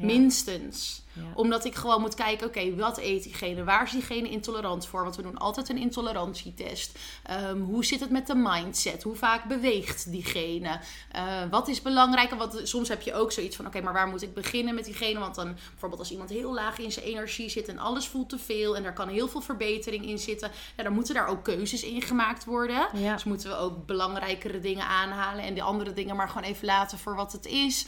ja, 0.00 0.06
Minstens. 0.06 1.02
ja. 1.12 1.22
Omdat 1.34 1.64
ik 1.64 1.74
gewoon 1.74 2.00
moet 2.00 2.14
kijken, 2.14 2.46
oké, 2.46 2.74
wat 2.74 2.98
eet 2.98 3.22
diegene? 3.22 3.64
Waar 3.64 3.84
is 3.84 3.90
diegene 3.90 4.30
intolerant 4.30 4.86
voor? 4.86 5.02
Want 5.02 5.16
we 5.16 5.22
doen 5.22 5.38
altijd 5.38 5.68
een 5.68 5.78
intolerantietest. 5.78 6.98
Ehm, 7.22 7.60
hoe 7.60 7.84
zit 7.84 8.00
het 8.00 8.10
met 8.10 8.26
de 8.26 8.34
mindset? 8.34 9.02
Hoe 9.02 9.16
vaak 9.16 9.44
beweegt 9.44 10.10
diegene? 10.10 10.80
Eh, 11.12 11.42
wat 11.50 11.68
is 11.68 11.82
belangrijk? 11.82 12.30
Wat, 12.30 12.60
soms 12.62 12.88
heb 12.88 13.02
je 13.02 13.14
ook 13.14 13.32
zoiets 13.32 13.56
van, 13.56 13.66
oké, 13.66 13.80
maar 13.80 13.92
waar 13.92 14.08
moet 14.08 14.22
ik 14.22 14.34
beginnen 14.34 14.74
met 14.74 14.84
diegene? 14.84 15.18
Want 15.18 15.34
dan 15.34 15.56
bijvoorbeeld 15.70 16.00
als 16.00 16.10
iemand 16.10 16.30
heel 16.30 16.54
laag 16.54 16.78
in 16.78 16.92
zijn 16.92 17.06
energie 17.06 17.48
zit 17.48 17.68
en 17.68 17.78
alles 17.78 18.08
voelt 18.08 18.28
te 18.28 18.38
veel 18.38 18.76
en 18.76 18.84
er 18.84 18.92
kan 18.92 19.08
heel 19.08 19.28
veel 19.28 19.40
verbetering 19.40 20.06
in 20.06 20.18
zitten, 20.18 20.50
ja, 20.76 20.82
dan 20.82 20.92
moeten 20.92 21.14
daar 21.14 21.26
ook 21.28 21.44
keuzes 21.44 21.82
in 21.82 22.02
gemaakt 22.02 22.44
worden. 22.44 22.88
Ja. 22.94 23.12
Dus 23.12 23.24
moeten 23.24 23.48
we 23.50 23.56
ook 23.56 23.86
belangrijkere 23.86 24.60
dingen 24.60 24.86
aanhalen 24.86 25.44
en 25.44 25.54
de 25.54 25.62
andere 25.62 25.92
dingen 25.92 26.16
maar 26.16 26.28
gewoon 26.28 26.48
even 26.48 26.66
laten 26.66 26.98
voor 26.98 27.16
wat 27.16 27.32
het 27.32 27.46
is. 27.46 27.86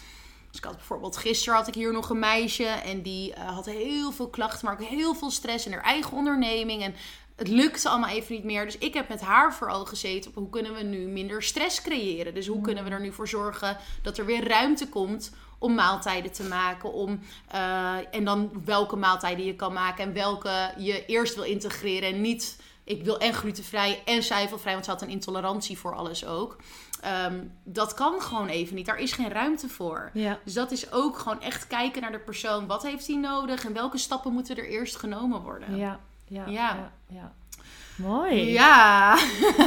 Dus 0.53 0.61
ik 0.61 0.67
had 0.67 0.77
bijvoorbeeld 0.77 1.17
gisteren 1.17 1.59
had 1.59 1.69
ik 1.69 1.75
hier 1.75 1.93
nog 1.93 2.11
een 2.11 2.19
meisje 2.19 2.65
en 2.65 3.03
die 3.03 3.35
eh, 3.35 3.55
had 3.55 3.67
heel 3.67 4.13
veel 4.13 4.29
klachten, 4.29 4.67
maar 4.67 4.75
ook 4.81 4.89
heel 4.89 5.15
veel 5.15 5.31
stress 5.31 5.67
in 5.67 5.73
haar 5.73 5.83
eigen 5.83 6.17
onderneming. 6.17 6.83
En 6.83 6.95
het 7.37 7.49
lukte 7.49 7.89
allemaal 7.89 8.11
even 8.11 8.35
niet 8.35 8.45
meer. 8.45 8.65
Dus 8.65 8.79
ik 8.79 8.95
heb 8.95 9.09
met 9.09 9.21
haar 9.21 9.55
vooral 9.55 9.85
gezeten 9.85 10.31
op 10.31 10.37
hoe 10.37 10.51
kunnen 10.51 10.75
we 10.75 10.83
nu 10.83 11.07
minder 11.07 11.43
stress 11.43 11.83
creëren. 11.83 12.35
Dus 12.35 12.47
hoe 12.47 12.61
kunnen 12.61 12.85
we 12.85 12.91
er 12.91 13.01
nu 13.01 13.13
voor 13.13 13.29
zorgen 13.29 13.77
dat 14.03 14.19
er 14.19 14.27
weer 14.27 14.49
ruimte 14.49 14.89
komt 14.89 15.33
om 15.59 15.75
maaltijden 15.75 16.33
te 16.33 16.43
maken. 16.43 16.93
Om, 16.93 17.21
eh, 17.49 18.15
en 18.15 18.25
dan 18.25 18.51
welke 18.65 18.97
maaltijden 18.97 19.45
je 19.45 19.57
kan 19.57 19.73
maken 19.73 20.05
en 20.05 20.13
welke 20.13 20.75
je 20.79 21.07
eerst 21.07 21.35
wil 21.35 21.45
integreren. 21.45 22.09
En 22.09 22.21
niet, 22.21 22.59
ik 22.85 23.05
wil 23.05 23.19
en 23.19 23.35
glutenvrij 23.35 24.03
en 24.05 24.23
zuivelvrij, 24.23 24.73
want 24.73 24.85
ze 24.85 24.91
had 24.91 25.03
een 25.03 25.09
intolerantie 25.09 25.79
voor 25.79 25.95
alles 25.95 26.27
ook. 26.27 26.57
Ehm, 27.03 27.35
dat 27.65 27.95
kan 27.95 28.21
gewoon 28.21 28.49
even 28.49 28.75
niet. 28.75 28.87
Daar 28.87 28.99
is 28.99 29.13
geen 29.13 29.31
ruimte 29.31 29.69
voor. 29.69 30.11
Ja. 30.13 30.39
Dus 30.45 30.55
dat 30.55 30.71
is 30.71 30.93
ook 30.93 31.19
gewoon 31.19 31.41
echt 31.41 31.67
kijken 31.67 32.03
naar 32.03 32.13
de 32.13 32.19
persoon. 32.19 32.67
Wat 32.67 32.83
heeft 32.83 33.07
hij 33.07 33.17
nodig 33.17 33.65
en 33.65 33.73
welke 33.73 33.99
stappen 33.99 34.33
moeten 34.33 34.57
er 34.57 34.69
eerst 34.69 34.97
genomen 34.97 35.41
worden? 35.41 35.77
Ja, 35.77 35.99
ja, 36.29 36.45
Ja. 36.47 36.91
ja. 37.09 37.33
Mooi. 37.97 38.53
Ja, 38.53 39.17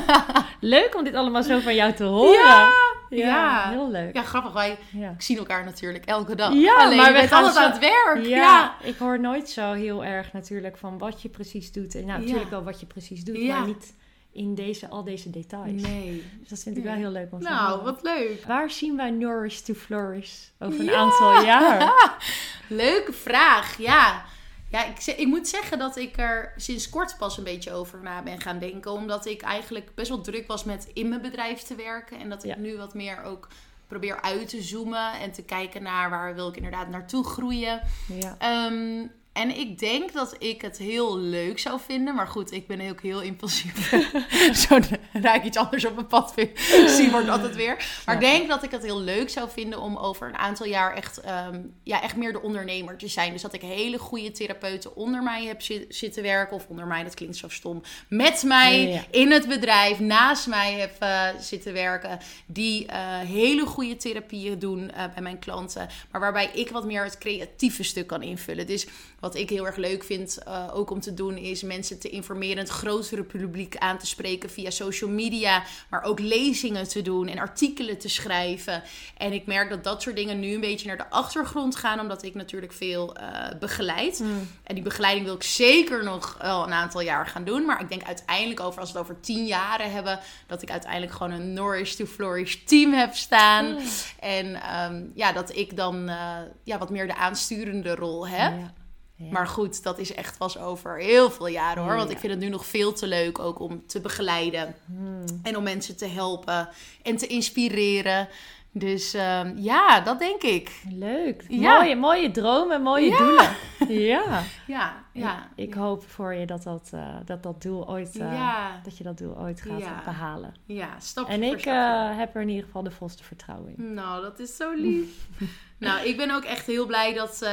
Leuk 0.59 0.95
om 0.95 1.03
dit 1.03 1.13
allemaal 1.15 1.43
zo 1.43 1.59
van 1.59 1.75
jou 1.75 1.93
te 1.93 2.03
horen. 2.03 2.33
Ja, 2.33 2.69
ja, 3.09 3.17
ja. 3.27 3.69
heel 3.69 3.91
leuk. 3.91 4.15
ja 4.15 4.21
grappig. 4.23 4.53
Wij 4.53 4.77
Ja. 4.91 5.15
zien 5.17 5.37
elkaar 5.37 5.63
natuurlijk 5.65 6.05
elke 6.05 6.35
dag. 6.35 6.53
Ja, 6.53 6.75
Alleen 6.75 6.97
maar 6.97 7.13
we 7.13 7.27
gaan 7.27 7.43
altijd 7.43 7.53
zo- 7.55 7.61
aan 7.63 7.71
het 7.71 7.79
werk. 7.79 8.25
Ja, 8.25 8.75
ik 8.83 8.97
hoor 8.97 9.19
nooit 9.19 9.49
zo 9.49 9.71
heel 9.73 10.03
erg 10.05 10.33
natuurlijk 10.33 10.77
van 10.77 10.97
wat 10.97 11.21
je 11.21 11.29
precies 11.29 11.71
doet. 11.71 11.95
En 11.95 12.05
nou, 12.05 12.19
Ja. 12.19 12.25
natuurlijk 12.25 12.49
wel 12.49 12.63
wat 12.63 12.79
je 12.79 12.85
precies 12.85 13.23
doet, 13.23 13.47
maar 13.47 13.65
niet 13.65 13.93
in 14.35 14.55
deze, 14.55 14.87
al 14.89 15.03
deze 15.03 15.29
details. 15.29 15.81
Nee. 15.81 16.23
Dus 16.39 16.49
dat 16.49 16.59
vind 16.59 16.77
ik 16.77 16.83
Nee. 16.83 16.91
wel 16.93 17.01
heel 17.01 17.11
leuk 17.11 17.31
om 17.31 17.39
te 17.39 17.49
Nou, 17.49 17.69
horen. 17.69 17.83
wat 17.83 18.03
leuk. 18.03 18.43
Waar 18.47 18.71
zien 18.71 18.95
wij 18.95 19.09
Nourish 19.11 19.59
to 19.59 19.73
Flourish 19.73 20.33
over 20.59 20.79
een 20.79 20.85
Ja. 20.85 20.95
aantal 20.95 21.43
jaar? 21.43 21.93
Leuke 22.69 23.13
vraag, 23.13 23.77
ja. 23.77 24.23
Ja, 24.69 24.85
ik, 24.85 25.05
ik 25.17 25.27
moet 25.27 25.47
zeggen 25.47 25.79
dat 25.79 25.95
ik 25.97 26.17
er 26.19 26.53
sinds 26.55 26.89
kort 26.89 27.15
pas 27.17 27.37
een 27.37 27.43
beetje 27.43 27.71
over 27.71 27.99
na 28.01 28.21
ben 28.23 28.41
gaan 28.41 28.59
denken. 28.59 28.91
Omdat 28.91 29.25
ik 29.25 29.41
eigenlijk 29.41 29.95
best 29.95 30.09
wel 30.09 30.21
druk 30.21 30.47
was 30.47 30.63
met 30.63 30.89
in 30.93 31.09
mijn 31.09 31.21
bedrijf 31.21 31.61
te 31.61 31.75
werken. 31.75 32.19
En 32.19 32.29
dat 32.29 32.43
ik 32.43 32.49
Ja. 32.49 32.57
nu 32.57 32.77
wat 32.77 32.93
meer 32.93 33.23
ook 33.23 33.47
probeer 33.87 34.21
uit 34.21 34.49
te 34.49 34.61
zoomen. 34.61 35.13
En 35.19 35.31
te 35.31 35.43
kijken 35.43 35.83
naar 35.83 36.09
waar 36.09 36.35
wil 36.35 36.47
ik 36.49 36.55
inderdaad 36.55 36.89
naartoe 36.89 37.23
groeien. 37.25 37.81
Ja. 38.07 38.35
Ehm, 38.39 39.07
en 39.35 39.57
ik 39.57 39.79
denk 39.79 40.13
dat 40.13 40.35
ik 40.39 40.61
het 40.61 40.77
heel 40.77 41.17
leuk 41.17 41.59
zou 41.59 41.79
vinden. 41.85 42.15
Maar 42.15 42.27
goed, 42.27 42.51
ik 42.51 42.67
ben 42.67 42.89
ook 42.89 43.01
heel 43.01 43.21
impulsief. 43.21 43.89
Zodra 44.67 45.33
ik 45.33 45.43
iets 45.43 45.57
anders 45.57 45.85
op 45.85 45.95
mijn 45.95 46.07
pad 46.07 46.33
vind, 46.33 46.59
zie 46.97 47.11
wordt 47.11 47.29
altijd 47.29 47.55
weer. 47.55 47.85
Maar 48.05 48.15
ik 48.15 48.21
denk 48.21 48.47
dat 48.49 48.63
ik 48.63 48.71
het 48.71 48.83
heel 48.83 49.01
leuk 49.01 49.29
zou 49.29 49.49
vinden 49.49 49.81
om 49.81 49.97
over 49.97 50.27
een 50.27 50.37
aantal 50.37 50.65
jaar 50.65 50.93
echt, 50.95 51.21
ehm, 51.21 51.61
ja, 51.83 52.01
echt 52.01 52.15
meer 52.15 52.31
de 52.31 52.41
ondernemer 52.41 52.97
te 52.97 53.07
zijn. 53.07 53.31
Dus 53.31 53.41
dat 53.41 53.53
ik 53.53 53.61
hele 53.61 53.97
goede 53.97 54.31
therapeuten 54.31 54.95
onder 54.95 55.23
mij 55.23 55.45
heb 55.45 55.61
zi- 55.61 55.85
zitten 55.89 56.23
werken. 56.23 56.55
Of 56.55 56.65
onder 56.67 56.87
mij, 56.87 57.03
dat 57.03 57.13
klinkt 57.13 57.35
zo 57.37 57.49
stom. 57.49 57.81
Met 58.09 58.43
mij 58.43 58.81
Ja, 58.81 58.93
ja. 58.93 59.03
in 59.11 59.31
het 59.31 59.47
bedrijf, 59.47 59.99
naast 59.99 60.47
mij 60.47 60.73
heb 60.73 60.95
eh, 60.99 61.27
zitten 61.39 61.73
werken. 61.73 62.19
Die 62.45 62.85
eh, 62.85 62.99
hele 63.19 63.65
goede 63.65 63.95
therapieën 63.97 64.59
doen 64.59 64.91
eh, 64.91 65.03
bij 65.13 65.21
mijn 65.23 65.39
klanten. 65.39 65.87
Maar 66.11 66.21
waarbij 66.21 66.49
ik 66.53 66.69
wat 66.69 66.85
meer 66.85 67.03
het 67.03 67.17
creatieve 67.17 67.83
stuk 67.83 68.07
kan 68.07 68.21
invullen. 68.21 68.67
Dus 68.67 68.87
wat 69.25 69.35
ik 69.35 69.49
heel 69.49 69.65
erg 69.65 69.75
leuk 69.75 70.03
vind 70.03 70.37
uh, 70.47 70.67
ook 70.73 70.89
om 70.89 70.99
te 70.99 71.13
doen, 71.13 71.37
is 71.37 71.63
mensen 71.63 71.99
te 71.99 72.09
informeren, 72.09 72.57
het 72.57 72.69
grotere 72.69 73.23
publiek 73.23 73.77
aan 73.77 73.97
te 73.97 74.05
spreken 74.05 74.49
via 74.49 74.69
social 74.69 75.09
media, 75.09 75.63
maar 75.89 76.03
ook 76.03 76.19
lezingen 76.19 76.87
te 76.87 77.01
doen 77.01 77.27
en 77.27 77.39
artikelen 77.39 77.97
te 77.97 78.09
schrijven. 78.09 78.83
En 79.17 79.33
ik 79.33 79.45
merk 79.45 79.69
dat 79.69 79.83
dat 79.83 80.01
soort 80.01 80.15
dingen 80.15 80.39
nu 80.39 80.53
een 80.53 80.59
beetje 80.59 80.87
naar 80.87 80.97
de 80.97 81.09
achtergrond 81.09 81.75
gaan, 81.75 81.99
omdat 81.99 82.23
ik 82.23 82.35
natuurlijk 82.35 82.73
veel 82.73 83.15
uh, 83.17 83.59
begeleid. 83.59 84.19
Mm. 84.19 84.49
En 84.63 84.75
die 84.75 84.83
begeleiding 84.83 85.25
wil 85.25 85.35
ik 85.35 85.43
zeker 85.43 86.03
nog 86.03 86.37
wel 86.41 86.63
een 86.63 86.73
aantal 86.73 87.01
jaar 87.01 87.27
gaan 87.27 87.43
doen. 87.43 87.65
Maar 87.65 87.81
ik 87.81 87.89
denk 87.89 88.03
uiteindelijk 88.03 88.59
over, 88.59 88.79
als 88.79 88.91
we 88.91 88.97
het 88.97 89.07
over 89.07 89.21
tien 89.21 89.45
jaren 89.45 89.91
hebben, 89.91 90.19
dat 90.47 90.61
ik 90.61 90.71
uiteindelijk 90.71 91.11
gewoon 91.11 91.31
een 91.31 91.53
Nourish 91.53 91.93
to 91.93 92.05
Flourish 92.05 92.55
team 92.55 92.93
heb 92.93 93.13
staan. 93.13 93.65
Mm. 93.65 93.79
En 94.19 94.61
ehm, 94.61 95.03
ja, 95.13 95.31
dat 95.31 95.55
ik 95.55 95.75
dan 95.75 96.09
uh, 96.09 96.37
ja, 96.63 96.77
wat 96.77 96.89
meer 96.89 97.07
de 97.07 97.15
aansturende 97.15 97.95
rol 97.95 98.27
heb. 98.27 98.53
Ja. 98.59 98.73
Maar 99.17 99.47
goed, 99.47 99.83
dat 99.83 99.97
is 99.97 100.13
echt 100.13 100.37
pas 100.37 100.57
over 100.57 100.99
heel 100.99 101.31
veel 101.31 101.47
jaren 101.47 101.83
hoor. 101.83 101.95
Want 101.95 102.09
ik 102.09 102.17
vind 102.17 102.31
het 102.31 102.41
nu 102.41 102.49
nog 102.49 102.65
veel 102.65 102.93
te 102.93 103.07
leuk 103.07 103.39
ook 103.39 103.59
om 103.59 103.87
te 103.87 104.01
begeleiden. 104.01 104.75
Hmm. 104.85 105.25
En 105.43 105.57
om 105.57 105.63
mensen 105.63 105.97
te 105.97 106.07
helpen 106.07 106.69
en 107.01 107.17
te 107.17 107.27
inspireren. 107.27 108.27
Dus 108.77 109.15
uh, 109.15 109.41
ja, 109.55 110.01
dat 110.01 110.19
denk 110.19 110.41
ik. 110.41 110.81
Leuk. 110.89 111.49
Mooie, 111.49 111.95
mooie 111.95 112.31
dromen, 112.31 112.81
mooie 112.81 113.17
doelen. 113.17 113.55
Ja. 113.87 114.43
Ja, 114.67 115.03
ja. 115.11 115.49
Ik, 115.55 115.67
ik, 115.67 115.73
hoop 115.73 116.03
voor 116.09 116.33
je 116.33 116.45
dat 116.45 116.63
dat, 116.63 116.91
uh, 116.93 117.15
dat, 117.25 117.43
dat 117.43 117.61
doel 117.61 117.89
ooit, 117.89 118.15
uh, 118.15 118.83
dat 118.83 118.97
je 118.97 119.03
dat 119.03 119.17
doel 119.17 119.37
ooit 119.37 119.61
gaat 119.61 120.03
behalen. 120.03 120.53
Ja, 120.65 120.99
stap 120.99 121.27
En 121.27 121.43
ik 121.43 121.65
uh, 121.65 122.17
heb 122.17 122.35
er 122.35 122.41
in 122.41 122.49
ieder 122.49 122.63
geval 122.63 122.83
de 122.83 122.91
volste 122.91 123.23
vertrouwen 123.23 123.73
in. 123.77 123.93
Nou, 123.93 124.21
dat 124.21 124.39
is 124.39 124.55
zo 124.55 124.73
lief. 124.73 125.27
nou, 125.77 126.07
ik 126.07 126.17
ben 126.17 126.31
ook 126.31 126.43
echt 126.43 126.65
heel 126.65 126.85
blij 126.85 127.13
dat, 127.13 127.49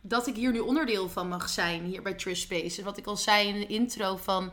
dat 0.00 0.26
ik 0.26 0.36
hier 0.36 0.52
nu 0.52 0.58
onderdeel 0.58 1.08
van 1.08 1.28
mag 1.28 1.48
zijn, 1.48 1.84
hier 1.84 2.02
bij 2.02 2.14
Trust 2.14 2.42
Spaces. 2.42 2.82
Wat 2.82 2.98
ik 2.98 3.06
al 3.06 3.16
zei 3.16 3.48
in 3.48 3.54
de 3.54 3.66
intro 3.66 4.16
van 4.16 4.52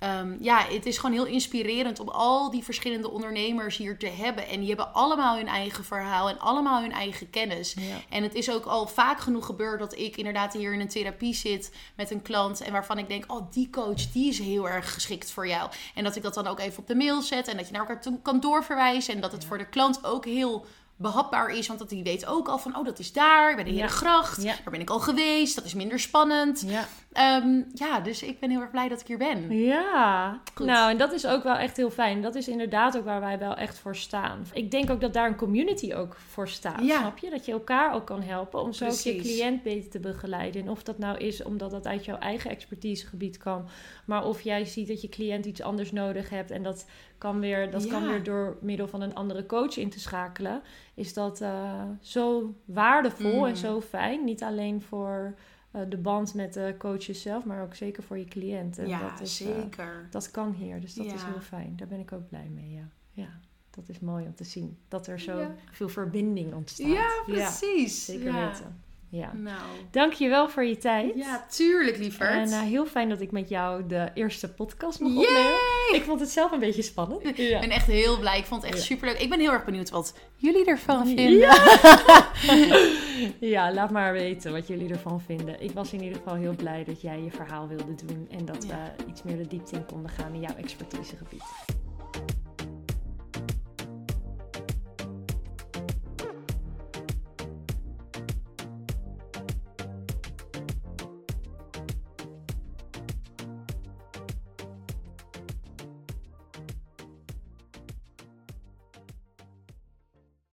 Um, 0.00 0.36
ja, 0.40 0.66
het 0.68 0.86
is 0.86 0.98
gewoon 0.98 1.14
heel 1.14 1.26
inspirerend 1.26 2.00
om 2.00 2.08
al 2.08 2.50
die 2.50 2.64
verschillende 2.64 3.10
ondernemers 3.10 3.76
hier 3.76 3.98
te 3.98 4.06
hebben. 4.06 4.48
En 4.48 4.58
die 4.58 4.68
hebben 4.68 4.92
allemaal 4.92 5.36
hun 5.36 5.48
eigen 5.48 5.84
verhaal 5.84 6.28
en 6.28 6.38
allemaal 6.38 6.80
hun 6.80 6.92
eigen 6.92 7.30
kennis. 7.30 7.76
En 8.08 8.22
het 8.22 8.34
is 8.34 8.50
ook 8.50 8.64
al 8.64 8.86
vaak 8.86 9.20
genoeg 9.20 9.46
gebeurd 9.46 9.78
dat 9.78 9.98
ik 9.98 10.16
inderdaad 10.16 10.52
hier 10.52 10.72
in 10.72 10.80
een 10.80 10.88
therapie 10.88 11.34
zit 11.34 11.72
met 11.94 12.10
een 12.10 12.22
klant. 12.22 12.60
En 12.60 12.72
waarvan 12.72 12.98
ik 12.98 13.08
denk, 13.08 13.32
oh, 13.32 13.50
die 13.50 13.70
coach, 13.70 14.12
die 14.12 14.28
is 14.28 14.38
heel 14.38 14.68
erg 14.68 14.94
geschikt 14.94 15.30
voor 15.30 15.48
jou. 15.48 15.70
En 15.94 16.04
dat 16.04 16.16
ik 16.16 16.22
dat 16.22 16.34
dan 16.34 16.46
ook 16.46 16.60
even 16.60 16.78
op 16.78 16.86
de 16.86 16.94
mail 16.94 17.22
zet 17.22 17.48
en 17.48 17.56
dat 17.56 17.66
je 17.66 17.72
naar 17.72 17.88
elkaar 17.88 18.12
kan 18.22 18.40
doorverwijzen. 18.40 19.14
En 19.14 19.20
dat 19.20 19.32
het 19.32 19.44
voor 19.44 19.58
de 19.58 19.68
klant 19.68 20.04
ook 20.04 20.24
heel 20.24 20.66
behapbaar 20.96 21.48
is. 21.48 21.66
Want 21.66 21.78
dat 21.78 21.90
hij 21.90 22.02
weet 22.02 22.26
ook 22.26 22.48
al 22.48 22.58
van, 22.58 22.76
oh, 22.76 22.84
dat 22.84 22.98
is 22.98 23.12
daar, 23.12 23.54
bij 23.54 23.64
de 23.64 23.70
Herengracht. 23.70 24.42
Ja. 24.42 24.54
Daar 24.54 24.70
ben 24.70 24.80
ik 24.80 24.90
al 24.90 25.00
geweest, 25.00 25.54
dat 25.54 25.64
is 25.64 25.74
minder 25.74 26.00
spannend. 26.00 26.64
Ja. 26.66 26.84
Ehm, 27.12 27.62
ja, 27.74 28.00
dus 28.00 28.22
ik 28.22 28.40
ben 28.40 28.50
heel 28.50 28.60
erg 28.60 28.70
blij 28.70 28.88
dat 28.88 29.00
ik 29.00 29.06
hier 29.06 29.18
ben. 29.18 29.58
Ja, 29.58 30.40
nou 30.56 30.90
en 30.90 30.98
dat 30.98 31.12
is 31.12 31.26
ook 31.26 31.42
wel 31.42 31.56
echt 31.56 31.76
heel 31.76 31.90
fijn. 31.90 32.22
Dat 32.22 32.34
is 32.34 32.48
inderdaad 32.48 32.96
ook 32.96 33.04
waar 33.04 33.20
wij 33.20 33.38
wel 33.38 33.54
echt 33.54 33.78
voor 33.78 33.96
staan. 33.96 34.46
Ik 34.52 34.70
denk 34.70 34.90
ook 34.90 35.00
dat 35.00 35.12
daar 35.12 35.28
een 35.28 35.36
community 35.36 35.94
ook 35.94 36.16
voor 36.28 36.48
staat, 36.48 36.82
ja. 36.82 36.98
snap 36.98 37.18
je? 37.18 37.30
Dat 37.30 37.44
je 37.46 37.52
elkaar 37.52 37.94
ook 37.94 38.06
kan 38.06 38.22
helpen 38.22 38.62
om 38.62 38.72
zo 38.72 38.84
je 38.86 39.16
cliënt 39.16 39.62
beter 39.62 39.90
te 39.90 40.00
begeleiden. 40.00 40.62
En 40.62 40.70
of 40.70 40.82
dat 40.82 40.98
nou 40.98 41.18
is 41.18 41.42
omdat 41.42 41.70
dat 41.70 41.86
uit 41.86 42.04
jouw 42.04 42.18
eigen 42.18 42.50
expertisegebied 42.50 43.36
kan, 43.36 43.68
maar 44.04 44.24
of 44.24 44.40
jij 44.40 44.64
ziet 44.64 44.88
dat 44.88 45.00
je 45.00 45.08
cliënt 45.08 45.46
iets 45.46 45.62
anders 45.62 45.92
nodig 45.92 46.30
hebt 46.30 46.50
en 46.50 46.62
dat 46.62 46.86
kan 47.18 47.40
weer, 47.40 47.70
dat 47.70 47.86
kan 47.86 48.06
weer 48.06 48.22
door 48.22 48.56
middel 48.60 48.88
van 48.88 49.00
een 49.00 49.14
andere 49.14 49.46
coach 49.46 49.76
in 49.76 49.90
te 49.90 50.00
schakelen, 50.00 50.62
is 50.94 51.14
dat 51.14 51.40
uh, 51.40 51.82
zo 52.00 52.54
waardevol 52.64 53.46
en 53.46 53.50
mm. 53.50 53.56
zo 53.56 53.80
fijn. 53.80 54.24
Niet 54.24 54.42
alleen 54.42 54.82
voor 54.82 55.34
uh, 55.72 55.82
de 55.88 55.96
band 55.96 56.34
met 56.34 56.52
de 56.52 56.74
coaches 56.78 57.22
zelf, 57.22 57.44
maar 57.44 57.62
ook 57.62 57.74
zeker 57.74 58.02
voor 58.02 58.18
je 58.18 58.24
cliënten. 58.24 58.88
Ja, 58.88 59.10
dat 59.10 59.20
is, 59.20 59.42
uh, 59.42 59.48
zeker. 59.48 60.06
dat 60.10 60.30
kan 60.30 60.52
hier, 60.52 60.80
dus 60.80 60.94
dat 60.94 61.06
is 61.06 61.22
heel 61.22 61.40
fijn. 61.40 61.72
Daar 61.76 61.88
ben 61.88 62.00
ik 62.00 62.12
ook 62.12 62.28
blij 62.28 62.50
mee, 62.54 62.70
ja. 62.70 62.88
ja. 63.12 63.28
Dat 63.70 63.88
is 63.88 64.00
mooi 64.00 64.26
om 64.26 64.34
te 64.34 64.44
zien. 64.44 64.78
Dat 64.88 65.06
er 65.06 65.20
zo 65.20 65.50
veel 65.72 65.88
verbinding 65.88 66.54
ontstaat. 66.54 66.86
Ja, 66.86 67.22
precies. 67.26 68.04
zeker 68.04 68.32
weten. 68.32 68.84
Ja. 69.08 69.32
Nou. 69.34 69.60
Dank 69.90 70.12
je 70.12 70.28
wel 70.28 70.48
voor 70.48 70.64
je 70.64 70.76
tijd. 70.76 71.14
Ja, 71.14 71.46
tuurlijk, 71.50 71.96
lieverd. 71.98 72.30
En 72.30 72.48
uh, 72.48 72.60
heel 72.60 72.86
fijn 72.86 73.08
dat 73.08 73.20
ik 73.20 73.30
met 73.30 73.48
jou 73.48 73.86
de 73.86 74.10
eerste 74.14 74.52
podcast 74.52 75.00
mag 75.00 75.10
opnemen. 75.10 75.54
Ik 75.92 76.02
vond 76.04 76.20
het 76.20 76.28
zelf 76.28 76.52
een 76.52 76.58
beetje 76.58 76.82
spannend. 76.82 77.22
Ja. 77.36 77.54
Ik 77.54 77.60
ben 77.60 77.70
echt 77.70 77.86
heel 77.86 78.18
blij. 78.18 78.38
Ik 78.38 78.44
vond 78.44 78.62
het 78.62 78.70
echt 78.70 78.80
ja. 78.80 78.86
superleuk. 78.86 79.18
Ik 79.18 79.30
ben 79.30 79.40
heel 79.40 79.52
erg 79.52 79.64
benieuwd 79.64 79.90
wat 79.90 80.14
jullie 80.36 80.64
ervan 80.64 81.06
vinden. 81.06 81.36
Ja. 81.38 82.32
ja, 83.54 83.72
laat 83.72 83.90
maar 83.90 84.12
weten 84.12 84.52
wat 84.52 84.66
jullie 84.66 84.90
ervan 84.90 85.20
vinden. 85.20 85.62
Ik 85.62 85.70
was 85.70 85.92
in 85.92 86.02
ieder 86.02 86.18
geval 86.18 86.34
heel 86.34 86.54
blij 86.54 86.84
dat 86.84 87.00
jij 87.00 87.22
je 87.22 87.30
verhaal 87.30 87.68
wilde 87.68 87.94
doen. 88.06 88.28
En 88.30 88.44
dat 88.44 88.66
we 88.66 88.74
iets 89.08 89.22
meer 89.22 89.36
de 89.36 89.46
diepte 89.46 89.76
in 89.76 89.86
konden 89.86 90.10
gaan 90.10 90.34
in 90.34 90.40
jouw 90.40 90.56
expertisegebied. 90.56 91.42